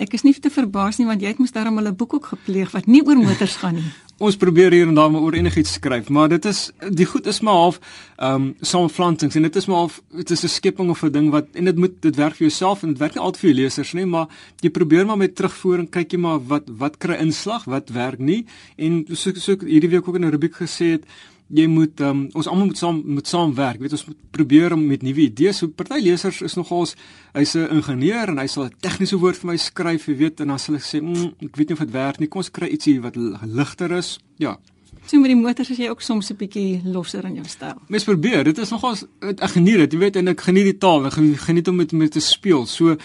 Ek 0.00 0.14
is 0.16 0.22
nie 0.24 0.32
te 0.32 0.48
verbaas 0.48 0.96
nie 0.96 1.04
want 1.08 1.20
jy 1.20 1.34
het 1.34 1.40
mos 1.42 1.52
daarom 1.52 1.78
al 1.78 1.90
'n 1.90 1.96
boek 1.96 2.14
ook 2.14 2.26
gepleeg 2.32 2.70
wat 2.72 2.86
nie 2.86 3.02
oor 3.04 3.16
motors 3.16 3.56
gaan 3.60 3.74
nie. 3.74 3.90
Ons 4.26 4.36
probeer 4.36 4.72
hier 4.72 4.88
en 4.88 4.94
daar 4.94 5.10
maar 5.10 5.22
oor 5.22 5.34
enigiets 5.34 5.72
skryf, 5.72 6.08
maar 6.08 6.28
dit 6.28 6.44
is 6.44 6.70
die 6.88 7.06
goed 7.06 7.26
is 7.26 7.40
maar 7.40 7.54
half 7.54 7.80
ehm 8.16 8.34
um, 8.34 8.54
saamflantings 8.60 9.34
en 9.34 9.42
dit 9.42 9.56
is 9.56 9.66
maar 9.66 9.76
half 9.76 10.00
dit 10.12 10.30
is 10.30 10.44
'n 10.44 10.48
skepping 10.48 10.90
of 10.90 11.02
'n 11.02 11.12
ding 11.12 11.30
wat 11.30 11.46
en 11.52 11.64
dit 11.64 11.76
moet 11.76 12.02
dit 12.02 12.16
werk 12.16 12.36
vir 12.36 12.48
jouself 12.48 12.82
en 12.82 12.88
dit 12.88 12.98
werk 12.98 13.14
nie 13.14 13.22
altyd 13.22 13.40
vir 13.40 13.50
jou 13.50 13.62
lesers 13.62 13.92
nie, 13.92 14.06
maar 14.06 14.28
jy 14.60 14.70
probeer 14.70 15.06
maar 15.06 15.16
met 15.16 15.34
terugvoer 15.34 15.78
en 15.78 15.88
kyk 15.88 16.12
jy 16.12 16.18
maar 16.18 16.38
wat 16.46 16.64
wat 16.68 16.96
kry 16.98 17.16
inslag, 17.20 17.64
wat 17.64 17.90
werk 17.90 18.18
nie 18.18 18.46
en 18.76 19.06
so 19.12 19.32
so 19.34 19.56
hierdie 19.56 19.90
week 19.90 20.08
ook 20.08 20.16
in 20.16 20.24
'n 20.24 20.30
rubriek 20.30 20.56
gesê 20.56 20.90
het 20.92 21.04
jy 21.50 21.66
moet 21.70 22.00
um, 22.06 22.24
ons 22.38 22.48
almal 22.50 22.70
moet 22.70 22.78
saam 22.78 23.00
moet 23.04 23.26
saamwerk. 23.26 23.78
Jy 23.80 23.86
weet 23.86 23.96
ons 23.98 24.06
moet 24.10 24.18
probeer 24.36 24.74
om 24.76 24.82
met 24.86 25.02
nuwe 25.02 25.26
idees. 25.26 25.60
So 25.60 25.68
party 25.74 26.00
lesers 26.04 26.40
is 26.46 26.56
nogals 26.58 26.96
hy's 27.34 27.54
'n 27.56 27.68
ingenieur 27.80 28.28
en 28.28 28.38
hy 28.38 28.46
sal 28.46 28.64
'n 28.64 28.74
tegniese 28.80 29.18
woord 29.18 29.36
vir 29.36 29.50
my 29.50 29.56
skryf, 29.56 30.06
jy 30.06 30.16
weet, 30.16 30.40
en 30.40 30.48
dan 30.48 30.58
sal 30.58 30.74
ek 30.74 30.82
sê, 30.82 31.00
mm, 31.00 31.34
ek 31.42 31.56
weet 31.56 31.68
nie 31.68 31.78
of 31.78 31.84
dit 31.84 31.92
werk 31.92 32.20
nie. 32.20 32.28
Kom 32.28 32.40
ons 32.40 32.50
kry 32.50 32.68
ietsie 32.68 33.00
wat 33.00 33.16
ligter 33.16 33.92
is. 33.92 34.18
Ja. 34.38 34.58
So 35.06 35.18
met 35.18 35.32
die 35.32 35.36
motors 35.36 35.70
is 35.70 35.78
jy 35.78 35.88
ook 35.88 36.02
soms 36.02 36.30
'n 36.30 36.36
bietjie 36.36 36.82
losser 36.84 37.24
in 37.24 37.34
jou 37.34 37.44
styl. 37.48 37.74
Mens 37.88 38.04
probeer. 38.04 38.44
Dit 38.44 38.58
is 38.58 38.70
nogals 38.70 39.04
ek 39.20 39.50
geniet 39.50 39.76
dit, 39.76 39.92
jy 39.92 39.98
weet, 39.98 40.16
en 40.16 40.28
ek 40.28 40.40
geniet 40.40 40.64
die 40.64 40.78
taal. 40.78 41.06
Ek 41.06 41.12
geniet 41.12 41.68
om 41.68 41.76
met 41.76 41.92
met 41.92 42.12
te 42.12 42.20
speel. 42.20 42.66
So 42.66 42.90
eh, 42.90 42.96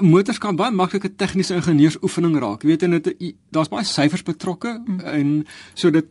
motors 0.00 0.38
kan 0.38 0.56
baie 0.56 0.70
maklik 0.70 1.04
'n 1.04 1.16
tegniese 1.16 1.54
ingenieursoefening 1.54 2.38
raak. 2.38 2.62
Jy 2.62 2.68
weet, 2.68 2.82
en 2.82 2.90
dit 2.90 3.34
daar's 3.50 3.68
baie 3.68 3.84
syfers 3.84 4.22
betrokke 4.22 4.82
mm. 4.86 5.00
en 5.00 5.46
so 5.74 5.90
dit 5.90 6.06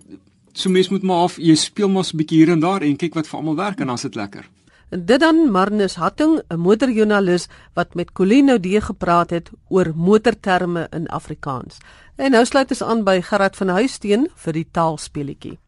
so 0.54 0.70
mens 0.70 0.90
moet 0.90 1.04
maar 1.04 1.24
af 1.28 1.38
jy 1.38 1.56
speel 1.56 1.90
mos 1.90 2.14
'n 2.14 2.18
bietjie 2.18 2.38
hier 2.38 2.50
en 2.50 2.60
daar 2.60 2.82
en 2.82 2.96
kyk 2.96 3.14
wat 3.14 3.28
vir 3.28 3.40
almal 3.40 3.56
werk 3.56 3.80
en 3.80 3.88
dan 3.88 3.96
is 3.96 4.02
dit 4.02 4.16
lekker. 4.16 4.50
En 4.92 5.06
dit 5.06 5.20
dan 5.20 5.52
Marnus 5.52 5.96
Hatting, 5.96 6.42
'n 6.50 6.60
motorjoernalis 6.60 7.48
wat 7.74 7.94
met 7.96 8.12
Colino 8.12 8.60
D 8.60 8.68
gepraat 8.84 9.30
het 9.30 9.50
oor 9.68 9.92
motorterme 9.96 10.88
in 10.90 11.08
Afrikaans. 11.08 11.78
En 12.16 12.32
nou 12.32 12.46
sluit 12.46 12.70
ons 12.70 12.84
aan 12.84 13.04
by 13.04 13.22
Gerard 13.22 13.56
van 13.56 13.68
Huisteen 13.68 14.28
vir 14.36 14.54
die 14.54 14.68
taalspeletjie. 14.72 15.60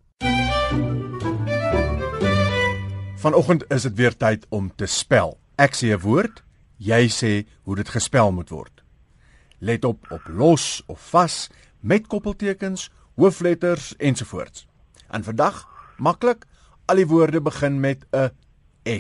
Vanoggend 3.16 3.64
is 3.70 3.82
dit 3.82 3.96
weer 3.96 4.18
tyd 4.18 4.46
om 4.50 4.72
te 4.76 4.86
spel. 4.86 5.38
Ek 5.56 5.76
sê 5.76 5.94
'n 5.96 6.00
woord, 6.00 6.44
jy 6.78 7.08
sê 7.08 7.48
hoe 7.64 7.76
dit 7.76 7.90
gespel 7.90 8.32
moet 8.32 8.50
word. 8.50 8.84
Let 9.60 9.86
op 9.86 10.12
op 10.12 10.22
los 10.28 10.84
of 10.88 11.00
vas 11.10 11.50
met 11.80 12.08
koppeltekens, 12.08 12.92
hoofletters 13.16 13.96
ensovoorts. 13.98 14.68
En 15.14 15.24
vandag, 15.24 15.62
maklik, 15.98 16.48
al 16.90 16.98
die 17.00 17.08
woorde 17.08 17.42
begin 17.42 17.80
met 17.80 18.06
'n 18.12 18.32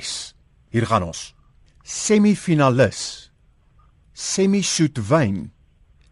S. 0.01 0.35
Hier 0.69 0.85
gaan 0.85 1.03
ons. 1.03 1.35
Semifinalis. 1.81 3.31
Semi-soet 4.13 5.07
wyn. 5.07 5.51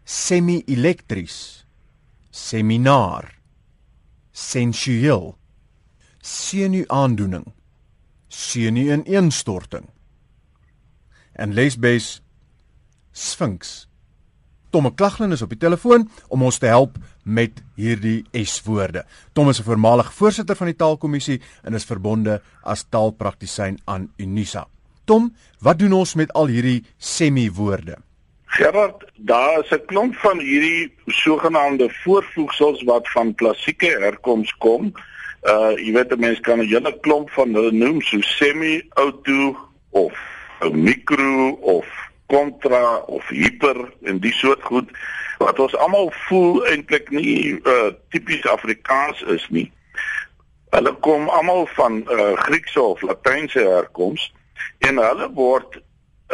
Semi-elektries. 0.03 1.65
Seminar. 2.29 3.37
Sensueel. 4.31 5.37
Senu 6.19 6.83
aandoening. 6.87 7.53
Senu 8.27 8.91
ineenstorting. 8.93 9.89
En 11.31 11.53
leesbes 11.53 12.21
Sphinx. 13.11 13.90
Tomme 14.71 14.93
Klaglin 14.95 15.35
is 15.35 15.41
op 15.43 15.51
die 15.51 15.59
telefoon 15.59 16.05
om 16.31 16.43
ons 16.47 16.57
te 16.61 16.69
help 16.71 16.95
met 17.23 17.59
hierdie 17.75 18.21
S-woorde. 18.31 19.03
Tom 19.35 19.49
is 19.49 19.59
'n 19.59 19.67
voormalige 19.67 20.11
voorsitter 20.11 20.55
van 20.55 20.67
die 20.67 20.75
Taalkommissie 20.75 21.41
en 21.63 21.73
is 21.73 21.85
verbonde 21.85 22.41
as 22.63 22.85
taalpraktisyn 22.89 23.79
aan 23.85 24.11
Unisa. 24.17 24.67
Tom, 25.05 25.35
wat 25.59 25.79
doen 25.79 25.93
ons 25.93 26.15
met 26.15 26.31
al 26.33 26.47
hierdie 26.47 26.85
semi-woorde? 26.97 27.97
Gerard, 28.45 29.03
daar 29.15 29.59
is 29.59 29.71
'n 29.71 29.85
klomp 29.85 30.15
van 30.15 30.39
hierdie 30.39 30.93
sogenaamde 31.05 31.89
voorvoegsels 32.03 32.83
wat 32.83 33.11
van 33.11 33.35
klassieke 33.35 33.97
herkoms 33.99 34.51
kom. 34.57 34.93
Uh 35.43 35.75
jy 35.75 35.91
weet 35.93 36.11
'n 36.11 36.19
mens 36.19 36.39
kan 36.39 36.59
'n 36.59 36.67
hele 36.67 36.99
klomp 36.99 37.29
van 37.29 37.53
hulle 37.53 37.71
noem 37.71 38.01
so 38.01 38.21
semi-auto 38.21 39.57
of 39.89 40.13
'n 40.61 40.83
mikro 40.83 41.49
of 41.49 41.85
kontra 42.31 43.01
of 43.11 43.27
hiper 43.29 43.83
en 44.07 44.21
die 44.23 44.33
soort 44.39 44.63
goed 44.69 44.89
wat 45.41 45.59
ons 45.59 45.75
almal 45.83 46.11
voel 46.27 46.61
eintlik 46.71 47.09
nie 47.13 47.57
uh, 47.67 47.91
tipies 48.13 48.45
Afrikaans 48.49 49.21
is 49.35 49.45
nie. 49.49 49.67
Hulle 50.71 50.93
kom 51.05 51.29
almal 51.33 51.65
van 51.75 52.01
uh, 52.07 52.33
Griekse 52.45 52.81
of 52.81 53.01
Latynse 53.03 53.63
herkoms 53.65 54.29
en 54.87 55.01
hulle 55.01 55.27
word 55.35 55.81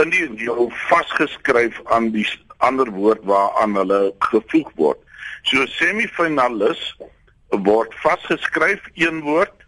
in 0.01 0.11
die 0.13 0.27
deel 0.37 0.69
vasgeskryf 0.89 1.79
aan 1.95 2.11
die 2.13 2.27
ander 2.65 2.89
woord 2.93 3.23
waaraan 3.29 3.77
hulle 3.79 4.01
gevoeg 4.29 4.69
word. 4.75 4.99
So 5.49 5.65
semifinalis 5.77 6.81
word 7.49 7.95
vasgeskryf 8.03 8.83
een 8.93 9.21
woord 9.25 9.65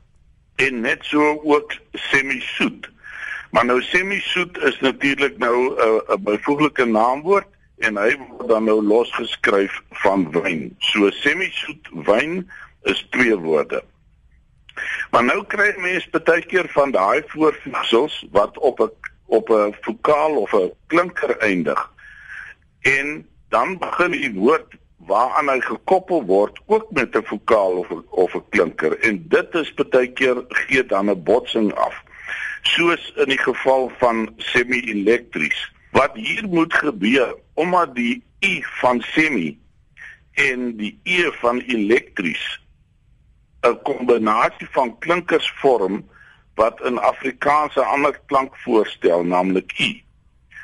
en 0.60 0.82
net 0.82 1.06
so 1.08 1.40
ook 1.44 1.76
semisoet. 2.12 2.90
Maar 3.50 3.66
nou 3.66 3.82
semi-soet 3.82 4.58
is 4.58 4.80
natuurlik 4.80 5.38
nou 5.38 5.56
'n 5.58 5.88
uh, 5.88 6.16
'n 6.16 6.24
byvoeglike 6.24 6.86
naamwoord 6.86 7.48
en 7.78 7.98
hy 7.98 8.18
word 8.18 8.48
dan 8.48 8.64
nou 8.64 8.84
losgeskryf 8.84 9.82
van 9.90 10.32
wyn. 10.32 10.76
So 10.78 11.10
semi-soet 11.10 11.90
wyn 11.92 12.52
is 12.82 13.08
twee 13.10 13.36
woorde. 13.36 13.84
Maar 15.12 15.24
nou 15.24 15.44
kry 15.48 15.74
mense 15.78 16.22
baie 16.24 16.46
keer 16.46 16.68
van 16.70 16.92
daai 16.92 17.24
voorvoegsels 17.28 18.26
wat 18.32 18.58
op 18.58 18.80
'n 18.80 18.92
op 19.26 19.50
'n 19.50 19.76
vokaal 19.82 20.36
of 20.36 20.54
'n 20.54 20.72
klinker 20.88 21.38
eindig. 21.38 21.92
En 22.82 23.28
dan 23.50 23.78
begin 23.78 24.12
die 24.12 24.34
woord 24.34 24.78
waaraan 24.98 25.50
hy 25.50 25.60
gekoppel 25.60 26.24
word 26.26 26.60
ook 26.66 26.92
met 26.92 27.16
'n 27.16 27.24
vokaal 27.24 27.72
of 27.72 27.90
of 28.10 28.36
'n 28.36 28.46
klinker 28.50 29.00
en 29.00 29.26
dit 29.28 29.54
is 29.56 29.74
baie 29.74 30.12
keer 30.12 30.44
gee 30.48 30.86
dan 30.86 31.10
'n 31.10 31.24
botsing 31.24 31.74
af 31.74 32.04
soos 32.62 33.14
in 33.16 33.30
die 33.34 33.40
geval 33.40 33.92
van 33.98 34.34
semi-elektries. 34.38 35.72
Wat 35.92 36.16
hier 36.16 36.48
moet 36.48 36.74
gebeur 36.74 37.36
omdat 37.54 37.96
die 37.96 38.24
u 38.40 38.64
van 38.80 39.02
semi 39.02 39.60
en 40.34 40.76
die 40.78 41.00
e 41.04 41.32
van 41.42 41.60
elektries 41.60 42.60
'n 43.62 43.80
kombinasie 43.84 44.68
van 44.72 44.98
klinkers 45.00 45.52
vorm 45.56 46.06
wat 46.56 46.82
in 46.82 46.98
Afrikaans 46.98 47.76
'n 47.76 47.80
ander 47.96 48.20
klank 48.26 48.56
voorstel, 48.58 49.24
naamlik 49.24 49.80
u. 49.80 50.02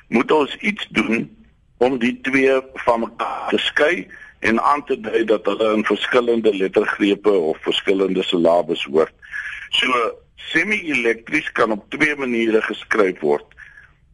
Moet 0.07 0.31
ons 0.31 0.55
iets 0.55 0.87
doen 0.89 1.45
om 1.77 1.97
die 1.99 2.21
twee 2.21 2.61
van 2.73 2.99
mekaar 2.99 3.49
te 3.49 3.57
skei 3.57 4.07
en 4.39 4.61
aan 4.61 4.85
te 4.85 4.99
dui 4.99 5.23
dat 5.25 5.45
hulle 5.45 5.73
in 5.73 5.85
verskillende 5.85 6.55
lettergrepe 6.55 7.31
of 7.31 7.57
verskillende 7.61 8.23
silabes 8.23 8.83
hoort. 8.83 9.13
So 9.69 10.17
Semi-elektries 10.35 11.51
kan 11.51 11.71
op 11.71 11.89
twee 11.89 12.15
maniere 12.15 12.61
geskryf 12.61 13.19
word. 13.19 13.45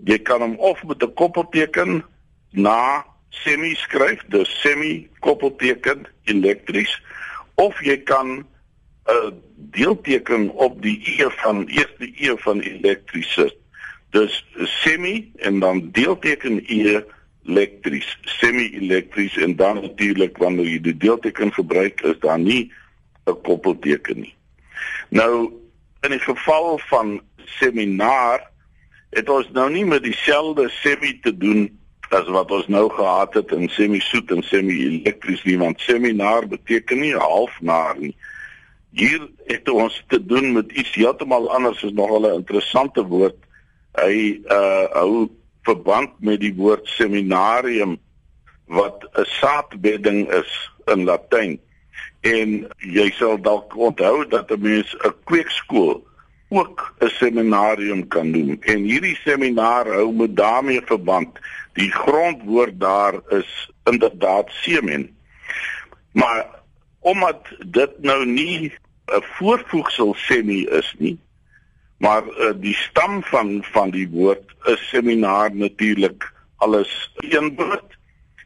Jy 0.05 0.19
kan 0.19 0.41
hom 0.41 0.55
of 0.59 0.83
met 0.83 1.03
'n 1.03 1.13
koppelteken 1.13 2.03
na 2.51 3.05
semi 3.29 3.75
skryf, 3.75 4.21
dus 4.27 4.61
semi 4.61 5.09
koppelteken 5.19 6.07
elektries, 6.23 7.01
of 7.55 7.83
jy 7.83 7.97
kan 7.97 8.45
'n 9.05 9.41
deelteken 9.55 10.49
op 10.49 10.81
die 10.81 11.01
e 11.05 11.29
van 11.29 11.65
eerste 11.67 12.11
e 12.15 12.37
van 12.37 12.59
elektries 12.59 13.33
sit. 13.33 13.55
Dus 14.09 14.45
semi 14.55 15.31
en 15.35 15.59
dan 15.59 15.89
deelteken 15.91 16.63
e 16.67 17.03
elektries, 17.45 18.17
semi-elektries 18.21 19.37
en 19.37 19.55
dan 19.55 19.81
natuurlik 19.81 20.37
wanneer 20.37 20.65
jy 20.65 20.81
die 20.81 20.97
deelteken 20.97 21.53
gebruik 21.53 22.01
is 22.01 22.19
daar 22.19 22.39
nie 22.39 22.71
'n 23.25 23.41
koppelteken 23.41 24.19
nie. 24.19 24.35
Nou 25.09 25.60
in 26.01 26.15
die 26.15 26.23
geval 26.23 26.79
van 26.89 27.21
seminar 27.59 28.49
het 29.11 29.29
ons 29.29 29.49
nou 29.51 29.67
nie 29.71 29.85
met 29.85 30.03
dieselfde 30.03 30.69
semi 30.81 31.19
te 31.21 31.33
doen 31.37 31.67
as 32.11 32.27
wat 32.27 32.51
ons 32.51 32.67
nou 32.67 32.87
gehad 32.91 33.33
het 33.33 33.51
in 33.55 33.69
semi-soet 33.71 34.31
en 34.35 34.43
semi-elektries 34.43 35.43
nie 35.47 35.57
want 35.59 35.79
seminar 35.83 36.47
beteken 36.47 36.99
nie 36.99 37.13
halfnaar 37.15 37.99
nie. 37.99 38.13
Hier 38.91 39.23
het 39.47 39.69
ons 39.71 39.95
te 40.11 40.19
doen 40.19 40.51
met 40.57 40.71
iets 40.71 40.95
heeltemal 40.99 41.47
anders 41.55 41.83
is 41.87 41.95
nogal 41.95 42.27
'n 42.27 42.39
interessante 42.43 43.03
woord. 43.03 43.37
Hy 43.95 44.41
uh 44.47 44.87
hou 44.91 45.29
verband 45.63 46.19
met 46.19 46.39
die 46.39 46.53
woord 46.55 46.87
seminarium 46.87 47.99
wat 48.67 49.07
'n 49.15 49.25
saadbedding 49.39 50.31
is 50.31 50.71
in 50.85 51.03
Latyn. 51.03 51.59
En 52.21 52.67
jy 52.77 53.09
sal 53.17 53.41
dalk 53.41 53.75
onthou 53.75 54.27
dat 54.27 54.51
'n 54.51 54.61
mens 54.61 54.95
'n 54.95 55.13
kweekskool 55.23 56.07
ook 56.49 56.93
'n 56.99 57.07
seminarium 57.07 58.07
kan 58.07 58.31
doen. 58.31 58.61
En 58.61 58.83
hierdie 58.83 59.15
seminar 59.23 59.87
hou 59.87 60.13
met 60.13 60.35
daarmee 60.35 60.81
verband. 60.85 61.39
Die 61.73 61.91
grondwoord 61.91 62.79
daar 62.79 63.13
is 63.29 63.71
inderdaad 63.83 64.49
semen. 64.49 65.17
Maar 66.11 66.45
omdat 66.99 67.41
dit 67.67 67.91
nou 68.01 68.25
nie 68.25 68.73
'n 69.05 69.23
voorvoegsel 69.23 70.13
semi 70.13 70.65
is 70.65 70.95
nie, 70.97 71.19
maar 71.97 72.23
uh, 72.27 72.51
die 72.55 72.75
stam 72.75 73.23
van 73.23 73.63
van 73.71 73.89
die 73.89 74.09
woord 74.09 74.55
is 74.63 74.89
seminar 74.89 75.55
natuurlik 75.55 76.33
alles 76.55 77.11
een 77.15 77.55
woord 77.55 77.97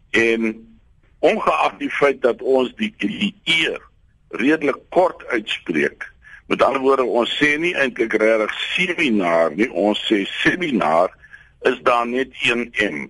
en 0.09 0.74
ongeag 1.19 1.77
die 1.77 1.89
feit 1.89 2.21
dat 2.21 2.41
ons 2.41 2.73
die 2.75 2.93
die 2.97 3.35
eer 3.43 3.81
redelik 4.29 4.81
kort 4.89 5.25
uitspreek 5.27 6.13
Met 6.45 6.61
ander 6.61 6.81
woorde, 6.81 7.03
ons 7.03 7.31
sê 7.39 7.55
nie 7.57 7.73
eintlik 7.73 8.13
regtig 8.21 8.51
seminar 8.75 9.55
nie, 9.57 9.65
ons 9.73 10.01
sê 10.05 10.21
seminar 10.43 11.13
is 11.65 11.79
daar 11.87 12.05
net 12.05 12.35
een 12.45 12.67
M. 12.85 13.07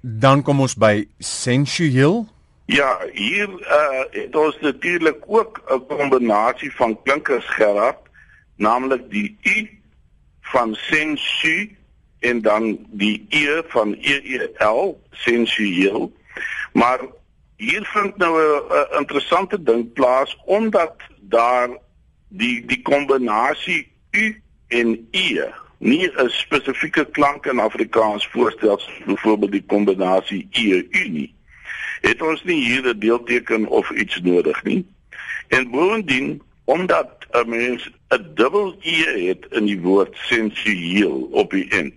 Dan 0.00 0.42
kom 0.42 0.64
ons 0.64 0.74
by 0.74 1.04
sensueel. 1.22 2.24
Ja, 2.66 2.90
hier 3.14 3.46
uh 3.46 4.02
het 4.10 4.34
ons 4.34 4.58
natuurlik 4.60 5.22
ook 5.26 5.62
'n 5.70 5.86
kombinasie 5.86 6.72
van 6.74 6.98
klinkers 7.02 7.46
gehad, 7.54 8.02
naamlik 8.56 9.10
die 9.10 9.38
U 9.42 9.70
van 10.40 10.74
sensu 10.74 11.76
en 12.20 12.42
dan 12.42 12.78
die 12.90 13.26
E 13.28 13.62
van 13.68 13.94
EEL, 14.00 15.00
sensueel. 15.10 16.12
Maar 16.72 17.00
hier 17.56 17.84
vind 17.84 18.16
nou 18.16 18.32
'n 18.40 18.98
interessante 18.98 19.62
ding 19.62 19.92
plaas 19.92 20.36
omdat 20.44 20.94
daar 21.20 21.68
die 22.28 22.66
die 22.66 22.82
kombinasie 22.82 23.92
u 24.10 24.42
en 24.68 25.08
e 25.10 25.44
nie 25.78 26.10
'n 26.10 26.28
spesifieke 26.28 27.04
klank 27.10 27.46
in 27.46 27.58
Afrikaans 27.58 28.26
voorstel 28.26 28.80
byvoorbeeld 29.06 29.52
die 29.52 29.64
kombinasie 29.66 30.48
e 30.50 30.86
u 30.90 31.08
nie. 31.08 31.34
Het 32.00 32.22
ons 32.22 32.44
nie 32.44 32.64
hier 32.64 32.88
'n 32.88 32.98
deelteken 32.98 33.66
of 33.66 33.90
iets 33.90 34.20
nodig 34.20 34.64
nie. 34.64 34.86
En 35.48 35.70
bovendien 35.70 36.42
omdat 36.64 37.26
'n 37.30 37.48
mens 37.48 37.90
'n 38.08 38.30
dubbel 38.34 38.76
e 38.80 39.26
het 39.26 39.46
in 39.50 39.64
die 39.64 39.80
woord 39.80 40.16
sensueel 40.16 41.28
op 41.32 41.50
die 41.50 41.68
eind 41.70 41.94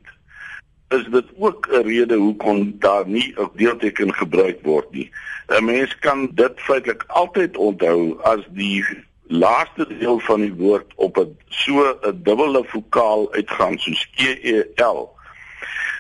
is 0.90 1.06
dit 1.12 1.26
ook 1.38 1.68
'n 1.72 1.82
rede 1.82 2.16
hoekom 2.16 2.76
daar 2.80 3.08
nie 3.08 3.34
'n 3.36 3.50
deelteken 3.56 4.14
gebruik 4.14 4.60
word 4.62 4.92
nie 4.92 5.12
'n 5.50 5.66
mens 5.66 5.96
kan 6.00 6.30
dit 6.34 6.52
feitelik 6.56 7.04
altyd 7.08 7.58
onthou 7.58 8.18
as 8.24 8.42
die 8.50 8.86
laaste 9.28 9.88
deel 10.00 10.20
van 10.20 10.42
die 10.42 10.54
woord 10.54 10.94
op 10.96 11.18
'n 11.18 11.38
so 11.50 11.98
'n 12.02 12.22
dubbele 12.24 12.64
vokaal 12.68 13.34
uitgaan 13.34 13.78
soos 13.78 14.08
e 14.16 14.32
e 14.44 14.84
l 14.84 15.10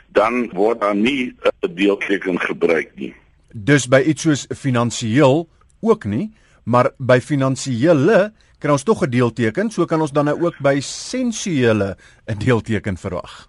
dan 0.07 0.49
word 0.53 0.81
daar 0.81 0.95
nie 0.95 1.35
'n 1.61 1.73
deelteken 1.75 2.39
gebruik 2.39 2.91
nie. 2.95 3.15
Dus 3.53 3.87
by 3.87 4.01
iets 4.05 4.21
soos 4.21 4.45
finansiëel 4.49 5.49
ook 5.81 6.03
nie, 6.05 6.33
maar 6.63 6.91
by 6.97 7.19
finansiële 7.19 8.33
kan 8.59 8.71
ons 8.71 8.83
tog 8.83 9.03
'n 9.03 9.09
deelteken, 9.09 9.71
so 9.71 9.85
kan 9.85 10.01
ons 10.01 10.11
dan 10.11 10.25
nou 10.25 10.41
ook 10.41 10.57
by 10.59 10.79
sensuele 10.79 11.97
'n 12.25 12.37
deelteken 12.37 12.97
verwag. 12.97 13.48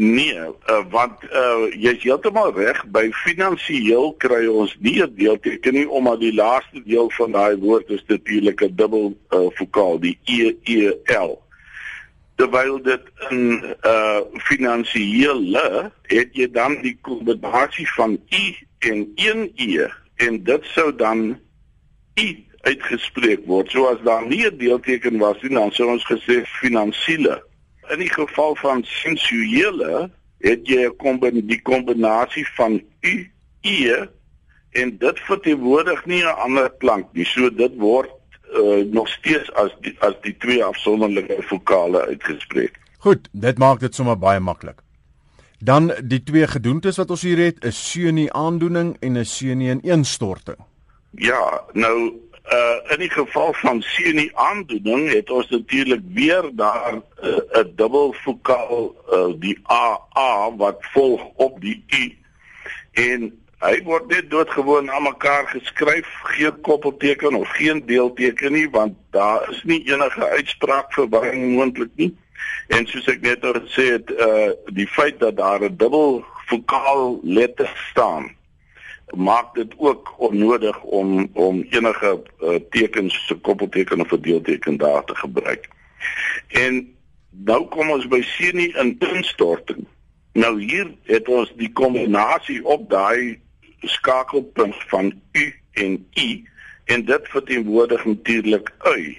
Nee, 0.00 0.38
uh, 0.38 0.82
want 0.90 1.24
uh, 1.34 1.64
jy's 1.74 2.04
heeltemal 2.06 2.52
reg 2.54 2.84
by 2.94 3.08
finansiëel 3.24 4.12
kry 4.22 4.44
ons 4.46 4.76
nie 4.78 5.00
'n 5.02 5.10
deelteken 5.18 5.74
nie 5.74 5.88
omdat 5.90 6.20
die 6.22 6.34
laaste 6.34 6.82
deel 6.86 7.10
van 7.16 7.34
daai 7.34 7.58
woord 7.58 7.90
is 7.90 8.04
natuurlik 8.06 8.62
'n 8.62 8.76
dubbel 8.78 9.10
uh, 9.34 9.50
vokaal, 9.58 9.98
die 9.98 10.14
e 10.22 10.54
e 10.62 10.94
l. 11.18 11.34
Terwyl 12.38 12.78
dit 12.82 13.10
in 13.30 13.74
uh 13.82 14.22
finansiële 14.46 15.90
het 16.14 16.30
jy 16.30 16.46
dan 16.46 16.78
die 16.86 16.94
kombinasie 17.02 17.90
van 17.98 18.14
i 18.30 18.54
en 18.78 19.02
een 19.18 19.50
e 19.56 19.90
en 20.22 20.42
dit 20.44 20.62
sou 20.78 20.94
dan 20.94 21.40
i 22.14 22.46
uitgespreek 22.70 23.42
word. 23.50 23.70
So 23.70 23.90
as 23.90 23.98
daar 24.06 24.26
nie 24.26 24.46
'n 24.46 24.58
deelteken 24.58 25.18
was 25.18 25.42
nie, 25.42 25.58
dan 25.58 25.72
sou 25.72 25.90
ons 25.90 26.06
gesê 26.06 26.46
finansiële 26.46 27.47
in 27.90 27.98
die 27.98 28.12
geval 28.12 28.56
van 28.56 28.84
sensuele 28.84 30.10
het 30.38 30.66
jy 30.68 30.86
'n 30.86 30.96
kombinasie 30.96 31.46
die 31.46 31.62
kombinasie 31.62 32.46
van 32.56 32.82
u 33.00 33.30
e 33.60 34.06
en 34.70 34.98
dit 34.98 35.18
verteenwoordig 35.20 36.06
nie 36.06 36.22
'n 36.22 36.38
ander 36.46 36.70
klank 36.78 37.06
nie. 37.12 37.24
So 37.24 37.50
dit 37.50 37.76
word 37.76 38.10
uh, 38.54 38.84
nog 38.92 39.08
steeds 39.08 39.52
as 39.52 39.74
die, 39.80 39.96
as 39.98 40.14
die 40.22 40.36
twee 40.36 40.64
afsonderlike 40.64 41.42
vokale 41.42 42.06
uitgespreek. 42.06 42.78
Goed, 42.98 43.28
dit 43.32 43.58
maak 43.58 43.80
dit 43.80 43.94
sommer 43.94 44.18
baie 44.18 44.40
maklik. 44.40 44.80
Dan 45.58 45.92
die 46.02 46.22
twee 46.22 46.46
gedoentes 46.46 46.96
wat 46.96 47.10
ons 47.10 47.22
hier 47.22 47.38
het, 47.38 47.64
is 47.64 47.90
seunie 47.90 48.32
aandoening 48.32 48.96
en 49.00 49.18
'n 49.18 49.24
seunie 49.24 49.70
ineenstorting. 49.70 50.56
Ja, 51.10 51.64
nou 51.72 52.12
uh 52.52 52.92
in 52.92 52.98
die 52.98 53.10
geval 53.10 53.52
van 53.52 53.82
seunie 53.82 54.30
aandoening 54.36 55.10
het 55.12 55.30
ons 55.30 55.48
natuurlik 55.48 56.00
weer 56.12 56.50
daar 56.52 56.94
'n 56.94 57.02
uh, 57.22 57.64
dubbel 57.76 58.12
vokaal 58.12 58.94
uh, 59.12 59.32
die 59.36 59.58
aa 59.62 60.56
wat 60.56 60.78
volg 60.80 61.22
op 61.34 61.60
die 61.60 61.84
u 61.88 62.16
en 62.92 63.32
hy 63.58 63.74
word 63.82 64.06
net 64.06 64.30
doodgewoon 64.30 64.90
aan 64.90 65.02
mekaar 65.02 65.48
geskryf 65.50 66.06
geen 66.22 66.60
koppelteken 66.60 67.34
of 67.34 67.48
geen 67.58 67.82
deelteken 67.86 68.52
nie 68.52 68.70
want 68.70 68.94
daar 69.10 69.50
is 69.50 69.62
nie 69.64 69.82
enige 69.90 70.28
uitspraak 70.28 70.92
verwarring 70.92 71.54
moontlik 71.54 71.90
nie. 71.94 72.12
En 72.68 72.86
soos 72.86 73.08
ek 73.10 73.24
net 73.26 73.44
oor 73.44 73.58
gesê 73.64 73.88
het 73.96 74.10
uh 74.14 74.50
die 74.74 74.86
feit 74.86 75.18
dat 75.18 75.36
daar 75.36 75.62
'n 75.64 75.76
dubbel 75.76 76.24
vokaal 76.46 77.20
letter 77.22 77.70
staan 77.90 78.30
maak 79.16 79.54
dit 79.54 79.74
ook 79.76 80.14
onnodig 80.18 80.82
om 80.82 81.30
om 81.32 81.66
enige 81.70 82.22
uh, 82.40 82.54
tekens 82.70 83.26
se 83.26 83.34
koppelteken 83.34 84.00
of 84.00 84.12
'n 84.12 84.20
deelteken 84.20 84.76
daar 84.76 85.04
te 85.04 85.14
gebruik. 85.14 85.68
En 86.48 86.94
nou 87.30 87.66
kom 87.68 87.90
ons 87.90 88.08
by 88.08 88.22
senie 88.22 88.76
in 88.76 88.96
instorting. 88.98 89.86
Nou 90.32 90.62
hier 90.62 90.90
het 91.02 91.28
ons 91.28 91.52
die 91.56 91.72
kombinasie 91.72 92.64
op 92.64 92.90
daai 92.90 93.40
skakelpunt 93.80 94.74
van 94.88 95.12
u 95.32 95.54
en 95.72 96.06
i 96.14 96.44
en 96.84 97.04
dit 97.04 97.28
verteenwoordig 97.28 98.04
natuurlik 98.04 98.72
ui. 98.78 99.18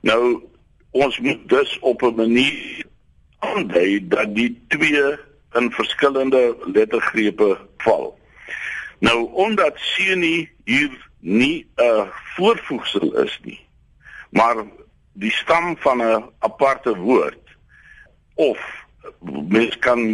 Nou 0.00 0.42
ons 0.90 1.18
moet 1.18 1.48
dus 1.48 1.78
op 1.78 2.02
'n 2.02 2.14
manier 2.14 2.84
aandui 3.38 4.08
dat 4.08 4.34
die 4.34 4.64
twee 4.68 5.16
in 5.52 5.70
verskillende 5.70 6.56
lettergrepe 6.72 7.58
val. 7.76 8.18
Nou 8.98 9.32
omdat 9.32 9.78
seunie 9.78 10.50
hier 10.64 11.08
nie 11.20 11.66
'n 11.76 12.08
voorvoegsel 12.34 13.12
is 13.22 13.38
nie, 13.42 13.60
maar 14.30 14.64
die 15.12 15.32
stam 15.32 15.76
van 15.76 16.02
'n 16.02 16.24
aparte 16.38 16.96
woord 16.96 17.44
of 18.34 18.84
mens 19.48 19.78
kan 19.78 20.10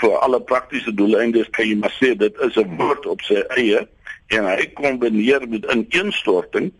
vir 0.00 0.18
alle 0.18 0.40
praktiese 0.40 0.94
doeleindes 0.94 1.50
kan 1.50 1.68
jy 1.68 1.76
maar 1.76 1.94
sê 2.00 2.16
dit 2.16 2.40
is 2.40 2.56
'n 2.56 2.76
woord 2.76 3.06
op 3.06 3.20
sy 3.20 3.42
eie 3.56 3.88
en 4.26 4.44
hy 4.44 4.66
kombineer 4.74 5.48
met 5.48 5.66
'n 5.66 5.78
ineenstorting 5.78 6.72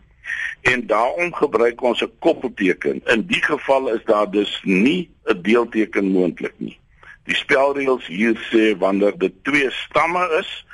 en 0.61 0.87
daarom 0.87 1.33
gebruik 1.33 1.81
ons 1.81 2.01
'n 2.01 2.11
koppelteken. 2.19 3.01
In 3.05 3.25
die 3.27 3.43
geval 3.43 3.89
is 3.89 4.03
daar 4.05 4.31
dus 4.31 4.61
nie 4.63 5.09
'n 5.25 5.41
deelteken 5.41 6.05
moontlik 6.11 6.53
nie. 6.57 6.79
Die 7.23 7.35
spelreëls 7.35 8.07
hier 8.07 8.35
sê 8.51 8.77
wanneer 8.77 9.17
dit 9.17 9.33
twee 9.43 9.71
stamme 9.71 10.37
is, 10.39 10.65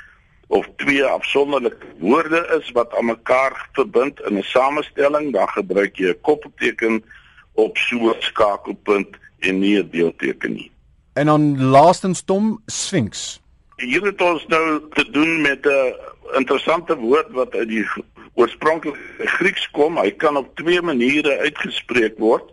of 0.46 0.68
twee 0.76 1.04
afsonderlike 1.04 1.86
woorde 1.98 2.58
is 2.60 2.70
wat 2.70 2.94
aan 2.96 3.04
mekaar 3.04 3.68
verbind 3.72 4.20
in 4.20 4.38
'n 4.38 4.42
samestelling, 4.42 5.32
dan 5.32 5.48
gebruik 5.48 5.96
jy 5.96 6.08
'n 6.08 6.20
koppelteken 6.20 7.04
op 7.52 7.78
so 7.78 7.96
'n 7.96 8.16
skakelpunt 8.18 9.16
en 9.38 9.58
nie 9.58 9.78
'n 9.78 9.88
deelteken 9.90 10.52
nie. 10.52 10.70
En 11.12 11.26
dan 11.26 11.64
laastens 11.64 12.22
Tom 12.22 12.62
Sphinx. 12.66 13.40
Hier 13.76 14.02
het 14.02 14.22
ons 14.22 14.46
nou 14.46 14.80
te 14.90 15.10
doen 15.10 15.40
met 15.40 15.66
'n 15.66 15.94
interessante 16.32 16.96
woord 16.96 17.30
wat 17.30 17.54
uit 17.54 17.68
die 17.68 17.86
oorspronklike 18.34 18.98
Grieks 19.18 19.70
kom. 19.70 19.98
Hy 19.98 20.10
kan 20.10 20.36
op 20.36 20.56
twee 20.56 20.82
maniere 20.82 21.38
uitgespreek 21.38 22.18
word. 22.18 22.50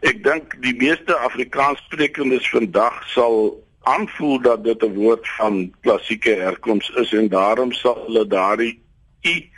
Ek 0.00 0.22
dink 0.24 0.54
die 0.62 0.74
meeste 0.76 1.16
Afrikaanssprekendes 1.16 2.50
vandag 2.50 3.02
sal 3.08 3.64
aanvoel 3.82 4.40
dat 4.40 4.64
dit 4.64 4.82
'n 4.82 4.94
woord 4.94 5.28
van 5.28 5.74
klassieke 5.80 6.30
herkoms 6.30 6.90
is 6.90 7.12
en 7.12 7.28
daarom 7.28 7.72
sal 7.72 8.04
hulle 8.06 8.26
daardie 8.26 8.82
i 9.24 9.50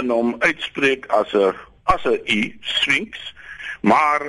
in 0.00 0.10
hom 0.10 0.36
uitspreek 0.38 1.06
as 1.06 1.32
'n 1.32 1.54
as 1.82 2.04
'n 2.04 2.20
i 2.24 2.56
sphinx. 2.60 3.34
Maar 3.80 4.22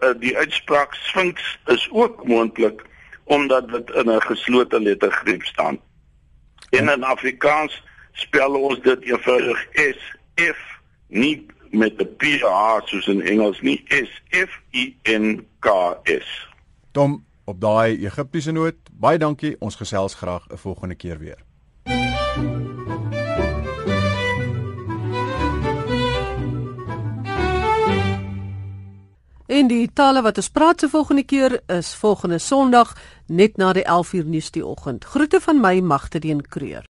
uh, 0.00 0.10
die 0.18 0.36
uitspraak 0.36 0.94
sphinx 0.94 1.58
is 1.66 1.88
ook 1.90 2.26
moontlik 2.26 2.82
omdat 3.24 3.68
dit 3.68 3.90
in 3.90 4.10
'n 4.10 4.20
geslote 4.20 4.80
lettergreep 4.80 5.42
staan. 5.42 5.80
En 6.70 6.88
in 6.88 7.04
Afrikaans 7.04 7.82
spel 8.12 8.60
ons 8.60 8.80
dit 8.80 9.02
eenvoudig 9.02 9.66
S 9.72 10.16
F 10.34 10.60
nie 11.08 11.46
met 11.70 11.96
'n 11.96 12.16
PH 12.16 12.80
soos 12.84 13.06
in 13.06 13.22
Engels 13.22 13.60
nie 13.60 13.84
S 13.88 14.22
F 14.30 14.60
I 14.70 14.96
N 15.02 15.46
K 15.58 15.68
S. 16.04 16.48
Tom 16.92 17.24
op 17.44 17.60
daai 17.60 18.06
Egiptiese 18.06 18.52
noot 18.52 18.76
baie 18.92 19.18
dankie 19.18 19.56
ons 19.60 19.76
gesels 19.76 20.14
graag 20.14 20.46
'n 20.50 20.56
volgende 20.56 20.94
keer 20.94 21.18
weer 21.18 21.44
En 29.46 29.66
die 29.66 29.90
tale 29.92 30.22
wat 30.22 30.38
ons 30.40 30.48
praat 30.50 30.80
se 30.80 30.88
volgende 30.88 31.22
keer 31.22 31.60
is 31.66 31.94
volgende 31.94 32.38
Sondag 32.38 32.96
net 33.26 33.56
na 33.56 33.72
die 33.72 33.84
11uur 33.84 34.24
nuus 34.24 34.50
die 34.50 34.66
oggend. 34.66 35.04
Groete 35.04 35.40
van 35.40 35.60
my 35.60 35.78
Magtedeen 35.80 36.42
Kreur. 36.48 36.84